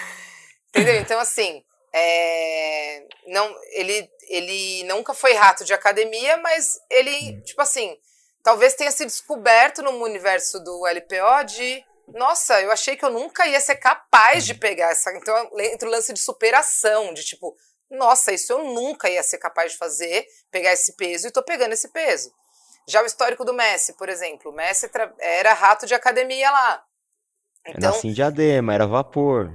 [0.69, 0.95] Entendeu?
[0.95, 1.63] Então, assim,
[1.93, 3.03] é...
[3.27, 7.95] não, ele, ele nunca foi rato de academia, mas ele, tipo assim,
[8.43, 11.83] talvez tenha se descoberto no universo do LPO de
[12.13, 15.11] nossa, eu achei que eu nunca ia ser capaz de pegar essa.
[15.13, 17.55] Então, entra o lance de superação, de tipo,
[17.95, 21.73] nossa, isso eu nunca ia ser capaz de fazer, pegar esse peso e tô pegando
[21.73, 22.31] esse peso.
[22.87, 24.89] Já o histórico do Messi, por exemplo, o Messi
[25.19, 26.83] era rato de academia lá.
[27.67, 27.91] Então...
[27.91, 29.51] Nasci em diadema, era vapor,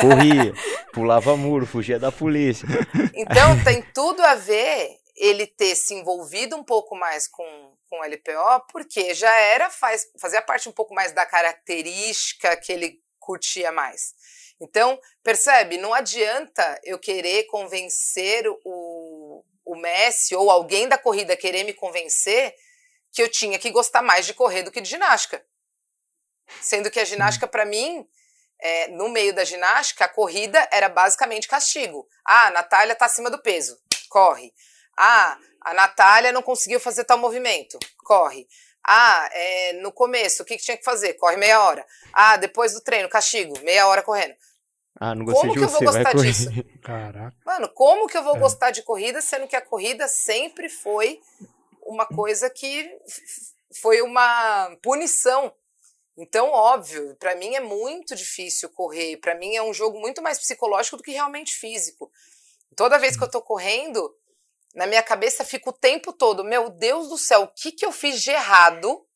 [0.00, 0.52] corria,
[0.92, 2.66] pulava muro, fugia da polícia.
[3.14, 8.04] Então tem tudo a ver ele ter se envolvido um pouco mais com, com o
[8.04, 13.70] LPO, porque já era, faz, fazia parte um pouco mais da característica que ele curtia
[13.70, 14.12] mais.
[14.60, 15.76] Então, percebe?
[15.76, 22.54] Não adianta eu querer convencer o, o Messi ou alguém da corrida querer me convencer
[23.12, 25.44] que eu tinha que gostar mais de correr do que de ginástica.
[26.60, 28.06] Sendo que a ginástica, para mim,
[28.60, 32.08] é, no meio da ginástica, a corrida era basicamente castigo.
[32.26, 33.78] Ah, a Natália tá acima do peso,
[34.08, 34.52] corre.
[34.98, 38.46] Ah, a Natália não conseguiu fazer tal movimento, corre.
[38.86, 41.14] Ah, é, no começo, o que, que tinha que fazer?
[41.14, 41.86] Corre meia hora.
[42.12, 44.34] Ah, depois do treino, castigo, meia hora correndo.
[45.00, 46.50] Ah, não gostei como que eu vou gostar disso?
[46.82, 47.36] Caraca.
[47.44, 48.38] Mano, como que eu vou é.
[48.38, 51.20] gostar de corrida, sendo que a corrida sempre foi
[51.82, 52.90] uma coisa que
[53.80, 55.52] foi uma punição.
[56.16, 59.16] Então, óbvio, para mim é muito difícil correr.
[59.16, 62.10] Para mim é um jogo muito mais psicológico do que realmente físico.
[62.76, 64.14] Toda vez que eu tô correndo,
[64.74, 67.92] na minha cabeça fica o tempo todo, meu Deus do céu, o que que eu
[67.92, 69.06] fiz de errado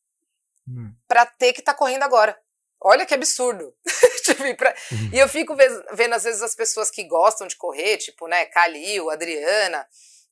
[0.66, 0.92] hum.
[1.06, 2.38] para ter que estar tá correndo agora?
[2.80, 3.74] Olha que absurdo.
[4.24, 5.11] tipo, uhum.
[5.12, 5.56] E eu fico
[5.92, 9.86] vendo, às vezes, as pessoas que gostam de correr, tipo, né, Calil, Adriana,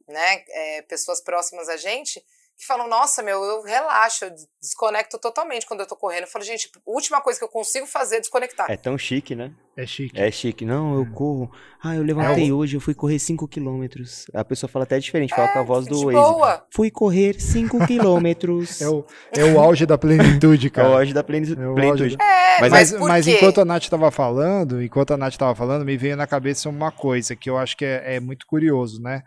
[0.06, 2.24] né, é, pessoas próximas a gente,
[2.56, 6.22] que falam, nossa, meu, eu relaxo, eu desconecto totalmente quando eu tô correndo.
[6.22, 8.70] Eu falo, gente, a última coisa que eu consigo fazer é desconectar.
[8.70, 9.52] É tão chique, né?
[9.76, 10.18] É chique.
[10.18, 10.64] É chique.
[10.64, 11.12] Não, eu hum.
[11.12, 11.50] corro.
[11.84, 12.52] Ah, eu levantei é.
[12.52, 14.24] hoje, eu fui correr 5 quilômetros.
[14.32, 16.16] A pessoa fala até diferente, fala é, com a voz do Waze.
[16.16, 16.66] Boa.
[16.70, 18.80] Fui correr 5 quilômetros.
[18.80, 19.04] é, o,
[19.36, 20.88] é o auge da plenitude, cara.
[20.88, 21.60] É o auge da plenitude.
[21.60, 22.16] É plenitude.
[22.18, 25.96] É, mas, mas, mas enquanto a Nath tava falando, enquanto a Nath tava falando, me
[25.98, 29.22] veio na cabeça uma coisa que eu acho que é, é muito curioso, né?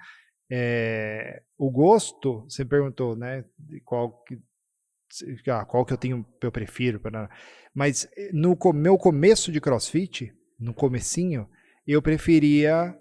[0.52, 3.46] É, o gosto, você perguntou, né?
[3.86, 4.40] Qual que,
[5.50, 7.00] ah, qual que eu tenho, eu prefiro,
[7.74, 11.48] mas eh, no meu começo de CrossFit, no comecinho,
[11.86, 12.98] eu preferia,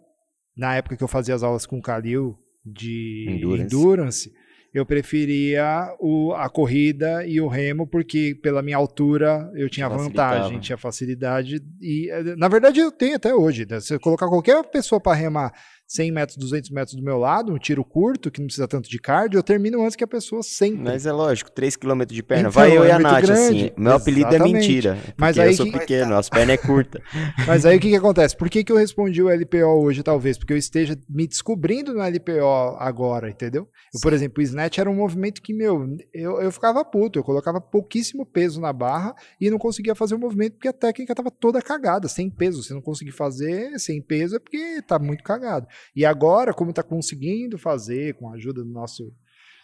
[0.57, 4.33] na época que eu fazia as aulas com o Kalil de endurance, endurance
[4.73, 10.61] eu preferia o, a corrida e o remo, porque pela minha altura eu tinha vantagem,
[10.61, 11.63] tinha facilidade.
[11.81, 13.67] E, eh, na verdade, eu tenho até hoje.
[13.69, 13.81] Né?
[13.81, 15.53] Se eu colocar qualquer pessoa para remar
[15.89, 18.99] 100 metros, 200 metros do meu lado, um tiro curto, que não precisa tanto de
[18.99, 20.83] cardio, eu termino antes que a pessoa sempre.
[20.83, 22.49] Mas é lógico, 3 km de perna.
[22.49, 23.41] Então, Vai eu é e a Nath, grande.
[23.41, 23.71] assim.
[23.75, 24.99] Meu apelido é mentira.
[25.17, 25.73] Mas aí eu sou que...
[25.73, 27.03] pequeno, as pernas é curta.
[27.47, 28.37] Mas aí o que, que acontece?
[28.37, 30.37] Por que, que eu respondi o LPO hoje, talvez?
[30.37, 33.67] Porque eu esteja me descobrindo no LPO agora, entendeu?
[33.95, 37.25] Eu, por exemplo, o snatch era um movimento que, meu, eu, eu ficava puto, eu
[37.25, 41.31] colocava pouquíssimo peso na barra e não conseguia fazer o movimento porque a técnica estava
[41.31, 42.63] toda cagada, sem peso.
[42.63, 45.67] Se não conseguir fazer sem peso é porque tá muito cagado.
[45.95, 49.13] E agora, como está conseguindo fazer, com a ajuda do nosso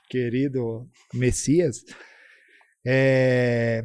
[0.08, 1.84] querido Messias,
[2.86, 3.84] é,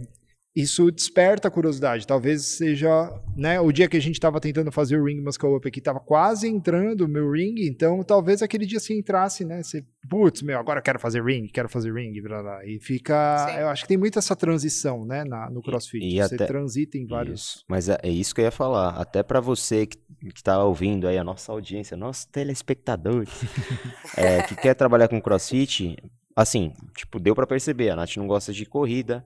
[0.61, 2.05] isso desperta a curiosidade.
[2.05, 2.89] Talvez seja,
[3.35, 5.99] né, o dia que a gente estava tentando fazer o Ring Muscle Up aqui, estava
[5.99, 10.59] quase entrando o meu ring, então talvez aquele dia se entrasse, né, você, putz, meu,
[10.59, 13.59] agora quero fazer ring, quero fazer ring, blá, blá, e fica, Sim.
[13.59, 16.45] eu acho que tem muito essa transição, né, na, no CrossFit, e, e você até,
[16.45, 17.41] transita em vários...
[17.41, 17.65] Isso.
[17.67, 19.97] Mas é, é, isso que eu ia falar, até para você que,
[20.33, 23.29] que tá ouvindo aí, a nossa audiência, nossos telespectadores,
[24.17, 25.95] é, que quer trabalhar com CrossFit,
[26.35, 29.25] assim, tipo, deu para perceber, a Nath não gosta de corrida,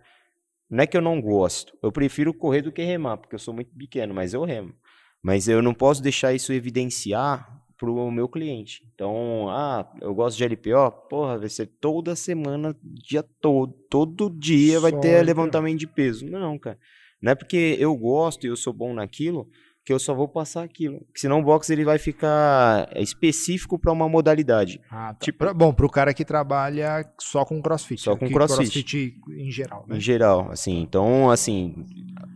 [0.74, 1.78] Não é que eu não gosto.
[1.84, 4.74] Eu prefiro correr do que remar, porque eu sou muito pequeno, mas eu remo.
[5.22, 8.84] Mas eu não posso deixar isso evidenciar para o meu cliente.
[8.96, 14.80] Então, ah, eu gosto de LPO, porra, vai ser toda semana, dia todo, todo dia
[14.80, 15.26] vai Só ter LPO.
[15.28, 16.26] levantamento de peso.
[16.26, 16.80] Não, cara.
[17.22, 19.48] Não é porque eu gosto e eu sou bom naquilo
[19.86, 21.00] que eu só vou passar aquilo.
[21.06, 24.80] Porque senão o box ele vai ficar específico para uma modalidade.
[24.90, 25.20] Ah, tá.
[25.26, 28.02] Tipo- Pra- bom, pro cara que trabalha só com crossfit.
[28.02, 29.14] Só com que crossfit.
[29.38, 29.98] em geral, né?
[29.98, 30.80] Em geral, assim.
[30.82, 31.86] Então, assim,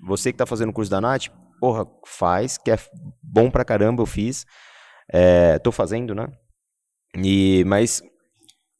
[0.05, 1.27] você que tá fazendo o curso da Nath,
[1.59, 2.77] porra, faz, que é
[3.23, 4.45] bom pra caramba, eu fiz.
[5.09, 6.27] É, tô fazendo, né?
[7.17, 8.01] E, mas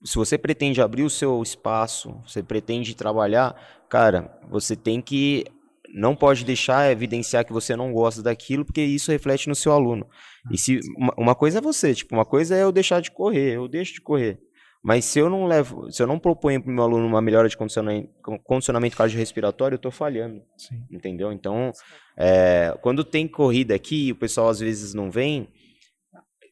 [0.03, 3.55] se você pretende abrir o seu espaço, você pretende trabalhar,
[3.89, 5.45] cara, você tem que
[5.94, 10.08] não pode deixar evidenciar que você não gosta daquilo, porque isso reflete no seu aluno.
[10.52, 13.56] E se uma, uma coisa é você, tipo, uma coisa é eu deixar de correr,
[13.56, 14.40] eu deixo de correr.
[14.84, 17.50] Mas se eu não levo, se eu não proponho para o meu aluno uma melhora
[17.50, 18.10] de condicionamento,
[18.44, 20.82] condicionamento cardiorrespiratório, eu estou falhando, Sim.
[20.92, 21.32] entendeu?
[21.32, 21.72] Então,
[22.18, 25.50] é, quando tem corrida aqui, e o pessoal às vezes não vem,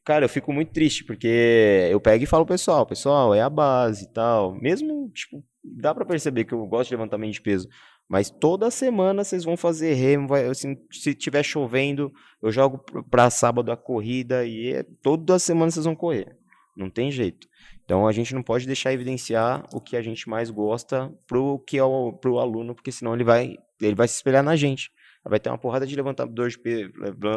[0.04, 4.06] cara, eu fico muito triste, porque eu pego e falo pessoal, pessoal, é a base
[4.06, 4.54] e tal.
[4.60, 7.68] Mesmo, tipo, dá para perceber que eu gosto de levantamento de peso.
[8.08, 13.30] Mas toda semana vocês vão fazer remo, vai, assim, se tiver chovendo, eu jogo para
[13.30, 16.38] sábado a corrida e é, toda semana vocês vão correr.
[16.78, 17.48] Não tem jeito.
[17.84, 21.78] Então a gente não pode deixar evidenciar o que a gente mais gosta pro que
[21.78, 24.92] é o pro aluno, porque senão ele vai ele vai se espelhar na gente.
[25.24, 26.92] Vai ter uma porrada de levantador de peso,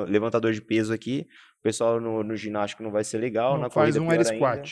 [0.07, 1.27] levantador de peso aqui.
[1.61, 4.31] O pessoal no, no ginástico não vai ser legal, Não na faz corrida um air
[4.31, 4.63] ainda.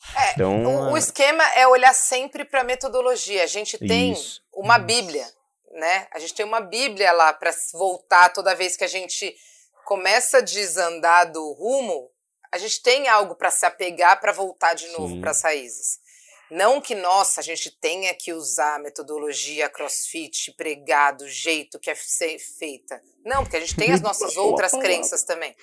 [0.00, 0.32] Squat.
[0.34, 3.44] Então, O, o é, esquema é olhar sempre para a metodologia.
[3.44, 4.42] A gente tem Isso.
[4.52, 4.78] uma.
[4.78, 5.26] Bíblia,
[5.72, 6.06] né?
[6.12, 9.34] A gente tem uma Bíblia lá para voltar toda vez que a gente
[9.84, 12.10] começa a desandar do rumo,
[12.52, 15.98] a gente tem algo para se apegar para voltar de novo para as raízes.
[16.50, 21.90] Não que, nossa, a gente tenha que usar a metodologia crossfit, pregar do jeito que
[21.90, 23.00] é ser feita.
[23.24, 25.54] Não, porque a gente tem as nossas Boa outras crenças também.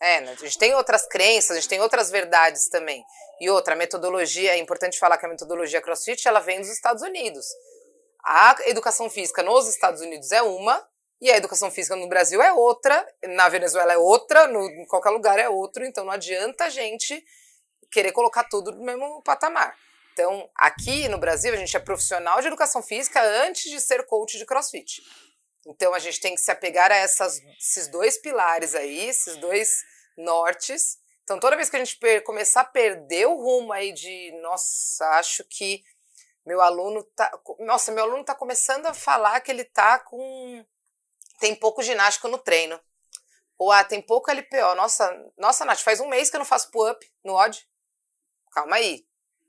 [0.00, 0.32] É, né?
[0.32, 3.04] a gente tem outras crenças, a gente tem outras verdades também.
[3.40, 7.02] E outra, a metodologia, é importante falar que a metodologia crossfit, ela vem dos Estados
[7.02, 7.46] Unidos.
[8.24, 10.86] A educação física nos Estados Unidos é uma,
[11.20, 15.10] e a educação física no Brasil é outra, na Venezuela é outra, no, em qualquer
[15.10, 17.22] lugar é outro, então não adianta a gente
[17.90, 19.76] querer colocar tudo no mesmo patamar.
[20.12, 24.38] Então, aqui no Brasil, a gente é profissional de educação física antes de ser coach
[24.38, 25.02] de crossfit.
[25.66, 29.84] Então, a gente tem que se apegar a essas, esses dois pilares aí, esses dois
[30.16, 30.98] nortes.
[31.22, 35.44] Então, toda vez que a gente começar a perder o rumo aí de, nossa, acho
[35.44, 35.84] que
[36.44, 37.30] meu aluno tá.
[37.60, 40.64] Nossa, meu aluno tá começando a falar que ele tá com.
[41.38, 42.80] Tem pouco ginástico no treino.
[43.58, 44.74] Ou, ah, tem pouco LPO.
[44.74, 47.68] Nossa, nossa, Nath, faz um mês que eu não faço pull-up no odd.
[48.52, 49.06] Calma aí.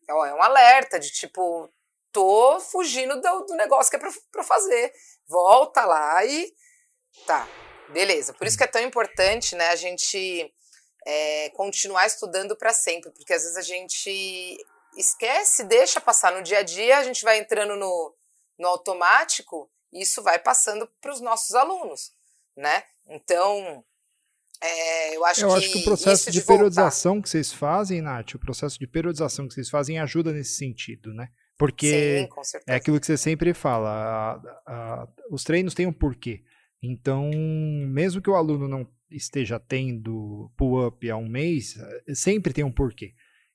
[0.07, 1.69] É um alerta de tipo,
[2.11, 4.93] tô fugindo do, do negócio que é pra, pra fazer.
[5.31, 6.53] Volta lá e.
[7.25, 7.47] Tá,
[7.89, 8.33] beleza.
[8.33, 10.53] Por isso que é tão importante, né, a gente
[11.07, 14.57] é, continuar estudando para sempre, porque às vezes a gente
[14.97, 18.13] esquece, deixa passar no dia a dia, a gente vai entrando no,
[18.59, 22.11] no automático e isso vai passando para os nossos alunos,
[22.55, 22.83] né?
[23.07, 23.83] Então,
[24.61, 28.01] é, eu acho Eu que acho que o processo de, voltar- periodização que vocês fazem,
[28.01, 31.29] Nath, o processo de periodização que vocês fazem ajuda nesse sentido, né?
[31.61, 32.27] Porque Sim,
[32.67, 36.41] é aquilo que você sempre fala, a- a- os treinos têm um porquê.
[36.81, 37.29] Então,
[37.87, 41.75] mesmo que o aluno não esteja tendo pull-up há um mês,
[42.07, 43.13] eh, sempre tem um porquê.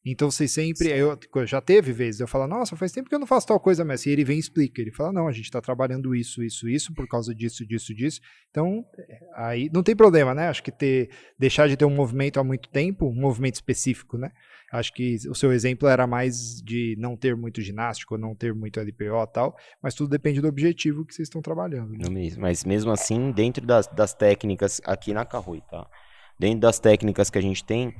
[0.08, 0.88] Então, vocês sempre.
[0.90, 3.84] Eu, já teve vezes eu falo, nossa, faz tempo que eu não faço tal coisa,
[3.84, 4.80] mas e ele vem e explica.
[4.80, 8.20] Ele fala, não, a gente está trabalhando isso, isso, isso, por causa disso, disso, disso.
[8.50, 10.46] Então, eh, aí não tem problema, né?
[10.46, 14.30] Acho que ter, deixar de ter um movimento há muito tempo, um movimento específico, né?
[14.72, 18.80] Acho que o seu exemplo era mais de não ter muito ginástico, não ter muito
[18.80, 21.92] LPO e tal, mas tudo depende do objetivo que vocês estão trabalhando.
[21.92, 22.30] né?
[22.36, 25.86] Mas mesmo assim, dentro das, das técnicas, aqui na Carrui, tá?
[26.38, 27.94] Dentro das técnicas que a gente tem,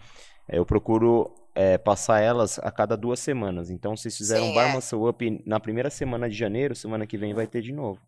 [0.48, 3.70] eu procuro eh, passar elas a cada duas semanas.
[3.70, 4.72] Então, se vocês fizeram Sim, um bar é.
[4.74, 8.00] muscle up na primeira semana de janeiro, semana que vem vai ter de novo.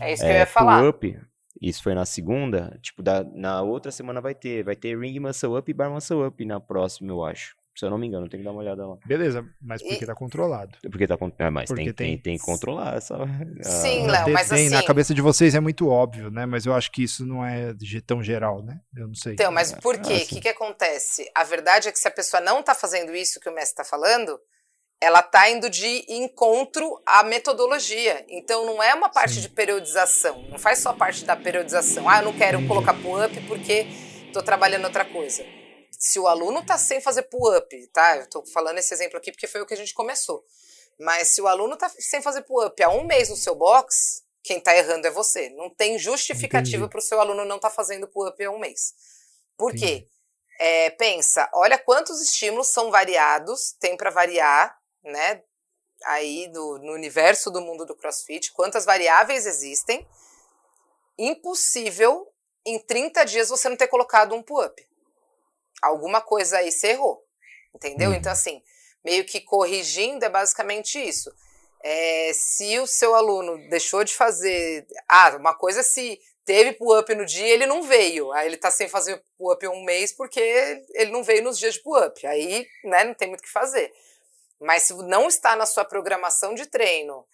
[0.00, 0.78] É isso que eu É, ia falar.
[0.80, 1.18] pull-up,
[1.60, 5.58] isso foi na segunda, tipo, da, na outra semana vai ter, vai ter ring muscle
[5.58, 7.54] up e bar muscle up na próxima, eu acho.
[7.76, 8.96] Se eu não me engano, tem que dar uma olhada lá.
[9.06, 10.76] Beleza, mas porque E- tá controlado.
[10.90, 13.16] Porque tá, con- é, mas Porque tem, tem, tem- tem que controlar essa...
[13.62, 16.44] Sim, Léo, mas tem, Na assim- cabeça de vocês é muito óbvio, né?
[16.46, 18.80] Mas eu acho que isso não é de tão geral, né?
[18.96, 19.34] Eu não sei.
[19.34, 20.12] Então, mas por quê?
[20.12, 20.26] O assim.
[20.26, 21.30] que, que acontece?
[21.34, 23.84] A verdade é que se a pessoa não está fazendo isso que o mestre está
[23.84, 24.38] falando,
[25.02, 28.24] ela está indo de encontro à metodologia.
[28.28, 29.40] Então, não é uma parte Sim.
[29.42, 30.42] de periodização.
[30.50, 32.06] Não faz só parte da periodização.
[32.08, 32.68] Ah, eu não quero Entendi.
[32.68, 33.86] colocar pull-up porque
[34.26, 35.42] estou trabalhando outra coisa.
[35.98, 38.16] Se o aluno está sem fazer pull-up, tá?
[38.16, 40.44] Eu estou falando esse exemplo aqui porque foi o que a gente começou.
[40.98, 44.56] Mas se o aluno está sem fazer pull-up há um mês no seu box, Quem
[44.56, 45.50] está errando é você.
[45.50, 48.94] Não tem justificativa para o seu aluno não estar tá fazendo pull-up há um mês.
[49.56, 50.08] Por quê?
[50.58, 55.42] É, pensa, olha quantos estímulos são variados, tem para variar, né?
[56.04, 60.06] Aí do, no universo do mundo do CrossFit, quantas variáveis existem.
[61.18, 62.30] Impossível
[62.64, 64.89] em 30 dias você não ter colocado um pull-up.
[65.82, 67.22] Alguma coisa aí você errou.
[67.74, 68.10] Entendeu?
[68.10, 68.16] Uhum.
[68.16, 68.62] Então, assim,
[69.04, 71.30] meio que corrigindo é basicamente isso.
[71.82, 74.86] É, se o seu aluno deixou de fazer.
[75.08, 78.32] Ah, uma coisa é se teve pull-up no dia ele não veio.
[78.32, 80.40] Aí ele tá sem fazer pull-up um mês porque
[80.94, 82.26] ele não veio nos dias de pull-up.
[82.26, 83.92] Aí, né, não tem muito o que fazer.
[84.60, 87.24] Mas se não está na sua programação de treino,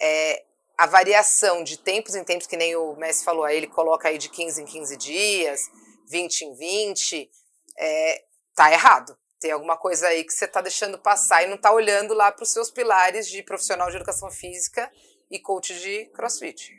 [0.00, 0.44] é,
[0.76, 4.18] a variação de tempos em tempos, que nem o Messi falou, aí ele coloca aí
[4.18, 5.60] de 15 em 15 dias,
[6.08, 7.30] 20 em 20,
[7.78, 8.22] é,
[8.54, 9.16] tá errado.
[9.40, 12.42] Tem alguma coisa aí que você está deixando passar e não está olhando lá para
[12.44, 14.90] os seus pilares de profissional de educação física
[15.30, 16.72] e coach de crossfit.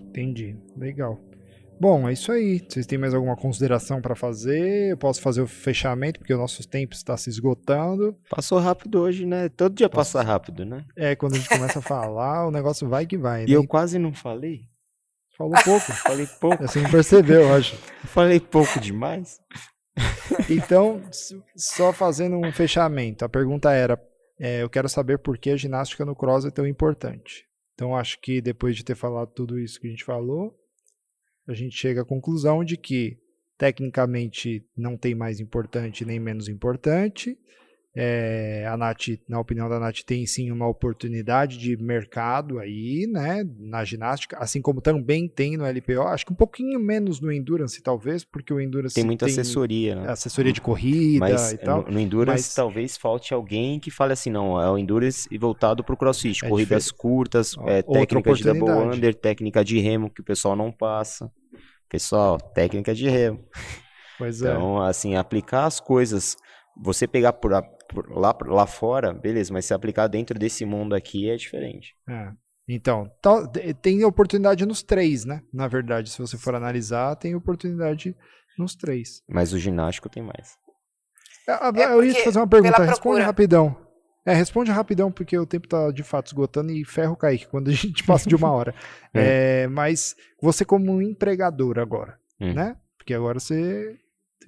[0.00, 0.56] Entendi.
[0.76, 1.20] Legal.
[1.80, 2.64] Bom, é isso aí.
[2.66, 4.92] Vocês têm mais alguma consideração para fazer?
[4.92, 8.16] Eu posso fazer o fechamento, porque o nosso tempo está se esgotando.
[8.30, 9.48] Passou rápido hoje, né?
[9.48, 10.84] Todo dia passa rápido, né?
[10.96, 13.44] É, quando a gente começa a falar, o negócio vai que vai.
[13.44, 13.56] E né?
[13.56, 14.62] eu quase não falei.
[15.36, 15.92] Falou pouco.
[16.02, 16.62] falei pouco.
[16.62, 17.76] Você não percebeu, eu acho.
[18.06, 19.40] falei pouco demais.
[20.50, 21.00] Então,
[21.56, 24.00] só fazendo um fechamento, a pergunta era:
[24.38, 27.46] é, eu quero saber por que a ginástica no cross é tão importante.
[27.74, 30.56] Então, acho que depois de ter falado tudo isso que a gente falou,
[31.46, 33.18] a gente chega à conclusão de que
[33.58, 37.38] tecnicamente não tem mais importante nem menos importante,
[37.96, 43.46] é, a Nath, na opinião da Nath, tem sim uma oportunidade de mercado aí, né,
[43.56, 47.80] na ginástica, assim como também tem no LPO, acho que um pouquinho menos no Endurance,
[47.80, 50.10] talvez, porque o Endurance tem muita tem assessoria, né?
[50.10, 51.84] Assessoria de corrida mas, e tal.
[51.84, 52.54] No, no Endurance mas...
[52.54, 56.44] talvez falte alguém que fale assim, não, é o Endurance e voltado para o CrossFit,
[56.44, 57.00] é corridas diferente.
[57.00, 61.30] curtas, é, técnica de double under, técnica de remo que o pessoal não passa.
[61.88, 63.44] Pessoal, técnica de remo.
[64.18, 64.50] Pois é.
[64.50, 66.36] Então, assim, aplicar as coisas
[66.76, 67.54] você pegar por
[68.08, 71.94] lá, lá fora, beleza, mas se aplicar dentro desse mundo aqui é diferente.
[72.08, 72.32] É.
[72.68, 73.46] Então, tá,
[73.82, 75.42] tem oportunidade nos três, né?
[75.52, 78.16] Na verdade, se você for analisar, tem oportunidade
[78.58, 79.22] nos três.
[79.28, 80.56] Mas o ginástico tem mais.
[81.46, 83.76] É, é eu ia te fazer uma pergunta, responde rapidão.
[84.26, 87.68] É, responde rapidão, porque o tempo tá de fato esgotando e ferro o Kaique quando
[87.68, 88.74] a gente passa de uma hora.
[89.12, 89.64] é.
[89.64, 92.54] É, mas você como empregador agora, hum.
[92.54, 92.76] né?
[92.96, 93.98] Porque agora você,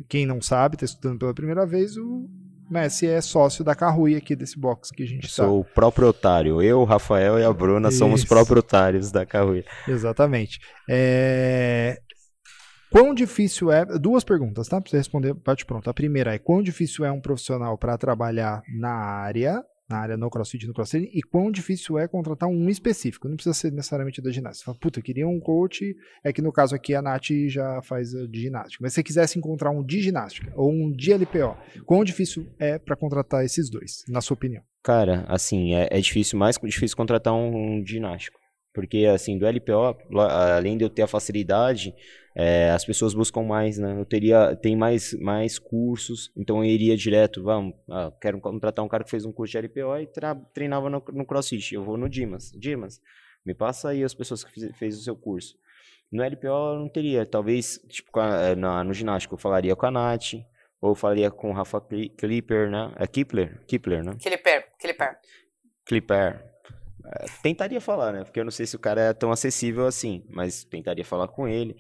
[0.08, 2.26] quem não sabe, está estudando pela primeira vez, o
[2.68, 5.44] Messi é sócio da Carrui aqui desse box que a gente está.
[5.44, 6.60] Sou o proprietário.
[6.62, 7.98] Eu, o Rafael e a Bruna Isso.
[7.98, 9.64] somos proprietários da Carrui.
[9.86, 10.60] Exatamente.
[10.88, 12.00] É...
[12.90, 13.84] Quão difícil é.
[13.84, 14.80] Duas perguntas, tá?
[14.80, 15.90] Para você responder, bate pronto.
[15.90, 20.28] A primeira é: quão difícil é um profissional para trabalhar na área na área no
[20.28, 23.28] crossfit no crossfit e quão difícil é contratar um específico.
[23.28, 24.58] Não precisa ser necessariamente da ginástica.
[24.58, 25.96] Você fala, puta, eu queria um coach.
[26.24, 28.78] É que no caso aqui a Nath já faz de ginástica.
[28.82, 32.78] Mas se você quisesse encontrar um de ginástica ou um de LPO, quão difícil é
[32.78, 34.62] para contratar esses dois, na sua opinião?
[34.82, 38.38] Cara, assim, é, é difícil, mais difícil contratar um, um ginástico.
[38.72, 41.94] Porque, assim, do LPO, além de eu ter a facilidade,
[42.38, 43.98] é, as pessoas buscam mais, né?
[43.98, 48.88] Eu teria, tem mais, mais cursos, então eu iria direto, vamos, ah, quero contratar um
[48.88, 50.08] cara que fez um curso de LPO e
[50.52, 52.52] treinava no, no CrossFit, eu vou no Dimas.
[52.52, 53.00] Dimas,
[53.44, 55.56] me passa aí as pessoas que fez, fez o seu curso.
[56.12, 59.90] No LPO eu não teria, talvez, tipo, eh, na, no ginástico eu falaria com a
[59.90, 60.34] Nath,
[60.78, 62.92] ou falaria com o Rafa Clipper, né?
[62.96, 63.64] É Kipler?
[63.66, 64.12] Kipler, né?
[64.20, 65.16] Clipper, Clipper.
[65.86, 66.44] Clipper.
[67.06, 68.24] É, tentaria falar, né?
[68.24, 71.48] Porque eu não sei se o cara é tão acessível assim, mas tentaria falar com
[71.48, 71.76] ele.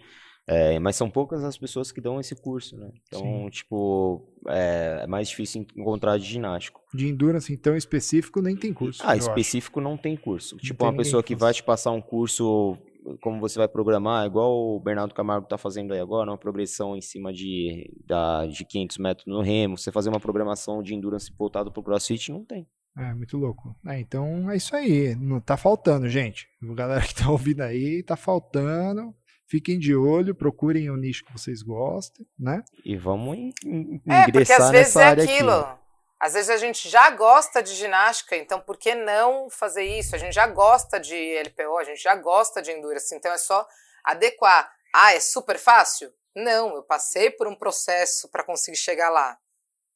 [0.48, 2.88] É, mas são poucas as pessoas que dão esse curso, né?
[3.08, 3.50] Então, Sim.
[3.50, 6.80] tipo, é, é, mais difícil encontrar de ginástico.
[6.94, 9.02] De endurance, então, específico, nem tem curso.
[9.04, 9.88] Ah, específico acho.
[9.88, 10.54] não tem curso.
[10.54, 12.76] Não tipo, tem uma pessoa que vai te passar um curso,
[13.20, 17.00] como você vai programar, igual o Bernardo Camargo está fazendo aí agora, uma progressão em
[17.00, 21.72] cima de, da, de 500 metros no remo, você fazer uma programação de endurance voltado
[21.72, 22.68] para o crossfit, não tem.
[22.96, 23.76] É, muito louco.
[23.86, 25.14] É, então é isso aí.
[25.16, 26.48] Não tá faltando, gente.
[26.62, 29.12] A galera que tá ouvindo aí, tá faltando.
[29.48, 32.64] Fiquem de olho, procurem o nicho que vocês gostem, né?
[32.84, 35.52] E vamos in é, porque às vezes é aquilo.
[35.52, 35.80] Aqui.
[36.18, 40.16] Às vezes a gente já gosta de ginástica, então por que não fazer isso?
[40.16, 43.66] A gente já gosta de LPO, a gente já gosta de endurance, então é só
[44.02, 44.72] adequar.
[44.92, 46.12] Ah, é super fácil?
[46.34, 49.38] Não, eu passei por um processo para conseguir chegar lá.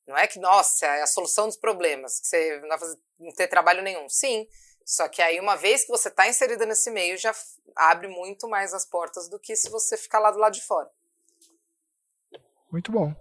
[0.07, 3.33] Não é que, nossa, é a solução dos problemas, que você não vai fazer, não
[3.33, 4.09] ter trabalho nenhum.
[4.09, 4.47] Sim,
[4.91, 7.33] só que aí, uma vez que você está inserida nesse meio, já
[7.77, 10.91] abre muito mais as portas do que se você ficar lá do lado de fora.
[12.73, 13.15] Muito bom.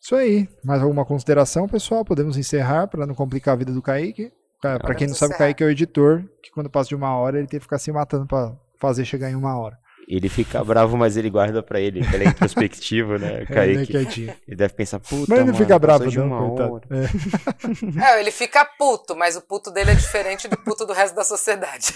[0.00, 0.48] Isso aí.
[0.64, 2.02] Mais alguma consideração, pessoal?
[2.02, 4.32] Podemos encerrar para não complicar a vida do Kaique?
[4.58, 5.38] Pra quem não Vamos sabe, o encerrar.
[5.38, 7.92] Kaique é o editor, que quando passa de uma hora, ele tem que ficar se
[7.92, 9.78] matando pra fazer chegar em uma hora.
[10.08, 12.00] Ele fica bravo, mas ele guarda pra ele.
[12.12, 13.28] Ele é introspectivo, né?
[13.32, 13.86] É, né, Kaique.
[13.92, 14.34] quietinho.
[14.46, 16.72] Ele deve pensar, puta, Mas ele não mano, fica bravo, de não, uma coitado.
[16.74, 16.84] hora.
[16.90, 18.12] É.
[18.16, 21.24] É, ele fica puto, mas o puto dele é diferente do puto do resto da
[21.24, 21.94] sociedade.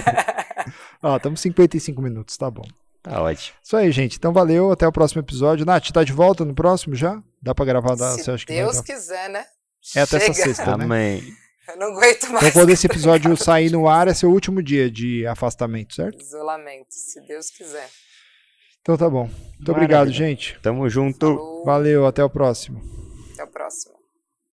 [1.02, 2.64] Ó, estamos 55 minutos, tá bom.
[3.02, 3.56] Tá ótimo.
[3.62, 4.16] Isso aí, gente.
[4.16, 5.64] Então valeu, até o próximo episódio.
[5.66, 7.22] Nath, tá de volta no próximo já?
[7.40, 7.94] Dá pra gravar?
[7.96, 9.44] Dá, Se você acha Deus quiser, né?
[9.94, 10.34] É até essa Chega.
[10.54, 10.84] sexta, né?
[10.84, 11.22] Amém.
[11.68, 12.46] Eu não aguento mais.
[12.46, 16.20] Então quando esse episódio sair no ar, é seu último dia de afastamento, certo?
[16.20, 17.88] Isolamento, se Deus quiser.
[18.80, 19.24] Então tá bom.
[19.56, 20.28] Muito obrigado, Maravilha.
[20.28, 20.58] gente.
[20.62, 21.26] Tamo junto.
[21.26, 22.80] Falou, Valeu, até o próximo.
[23.34, 23.95] Até o próximo.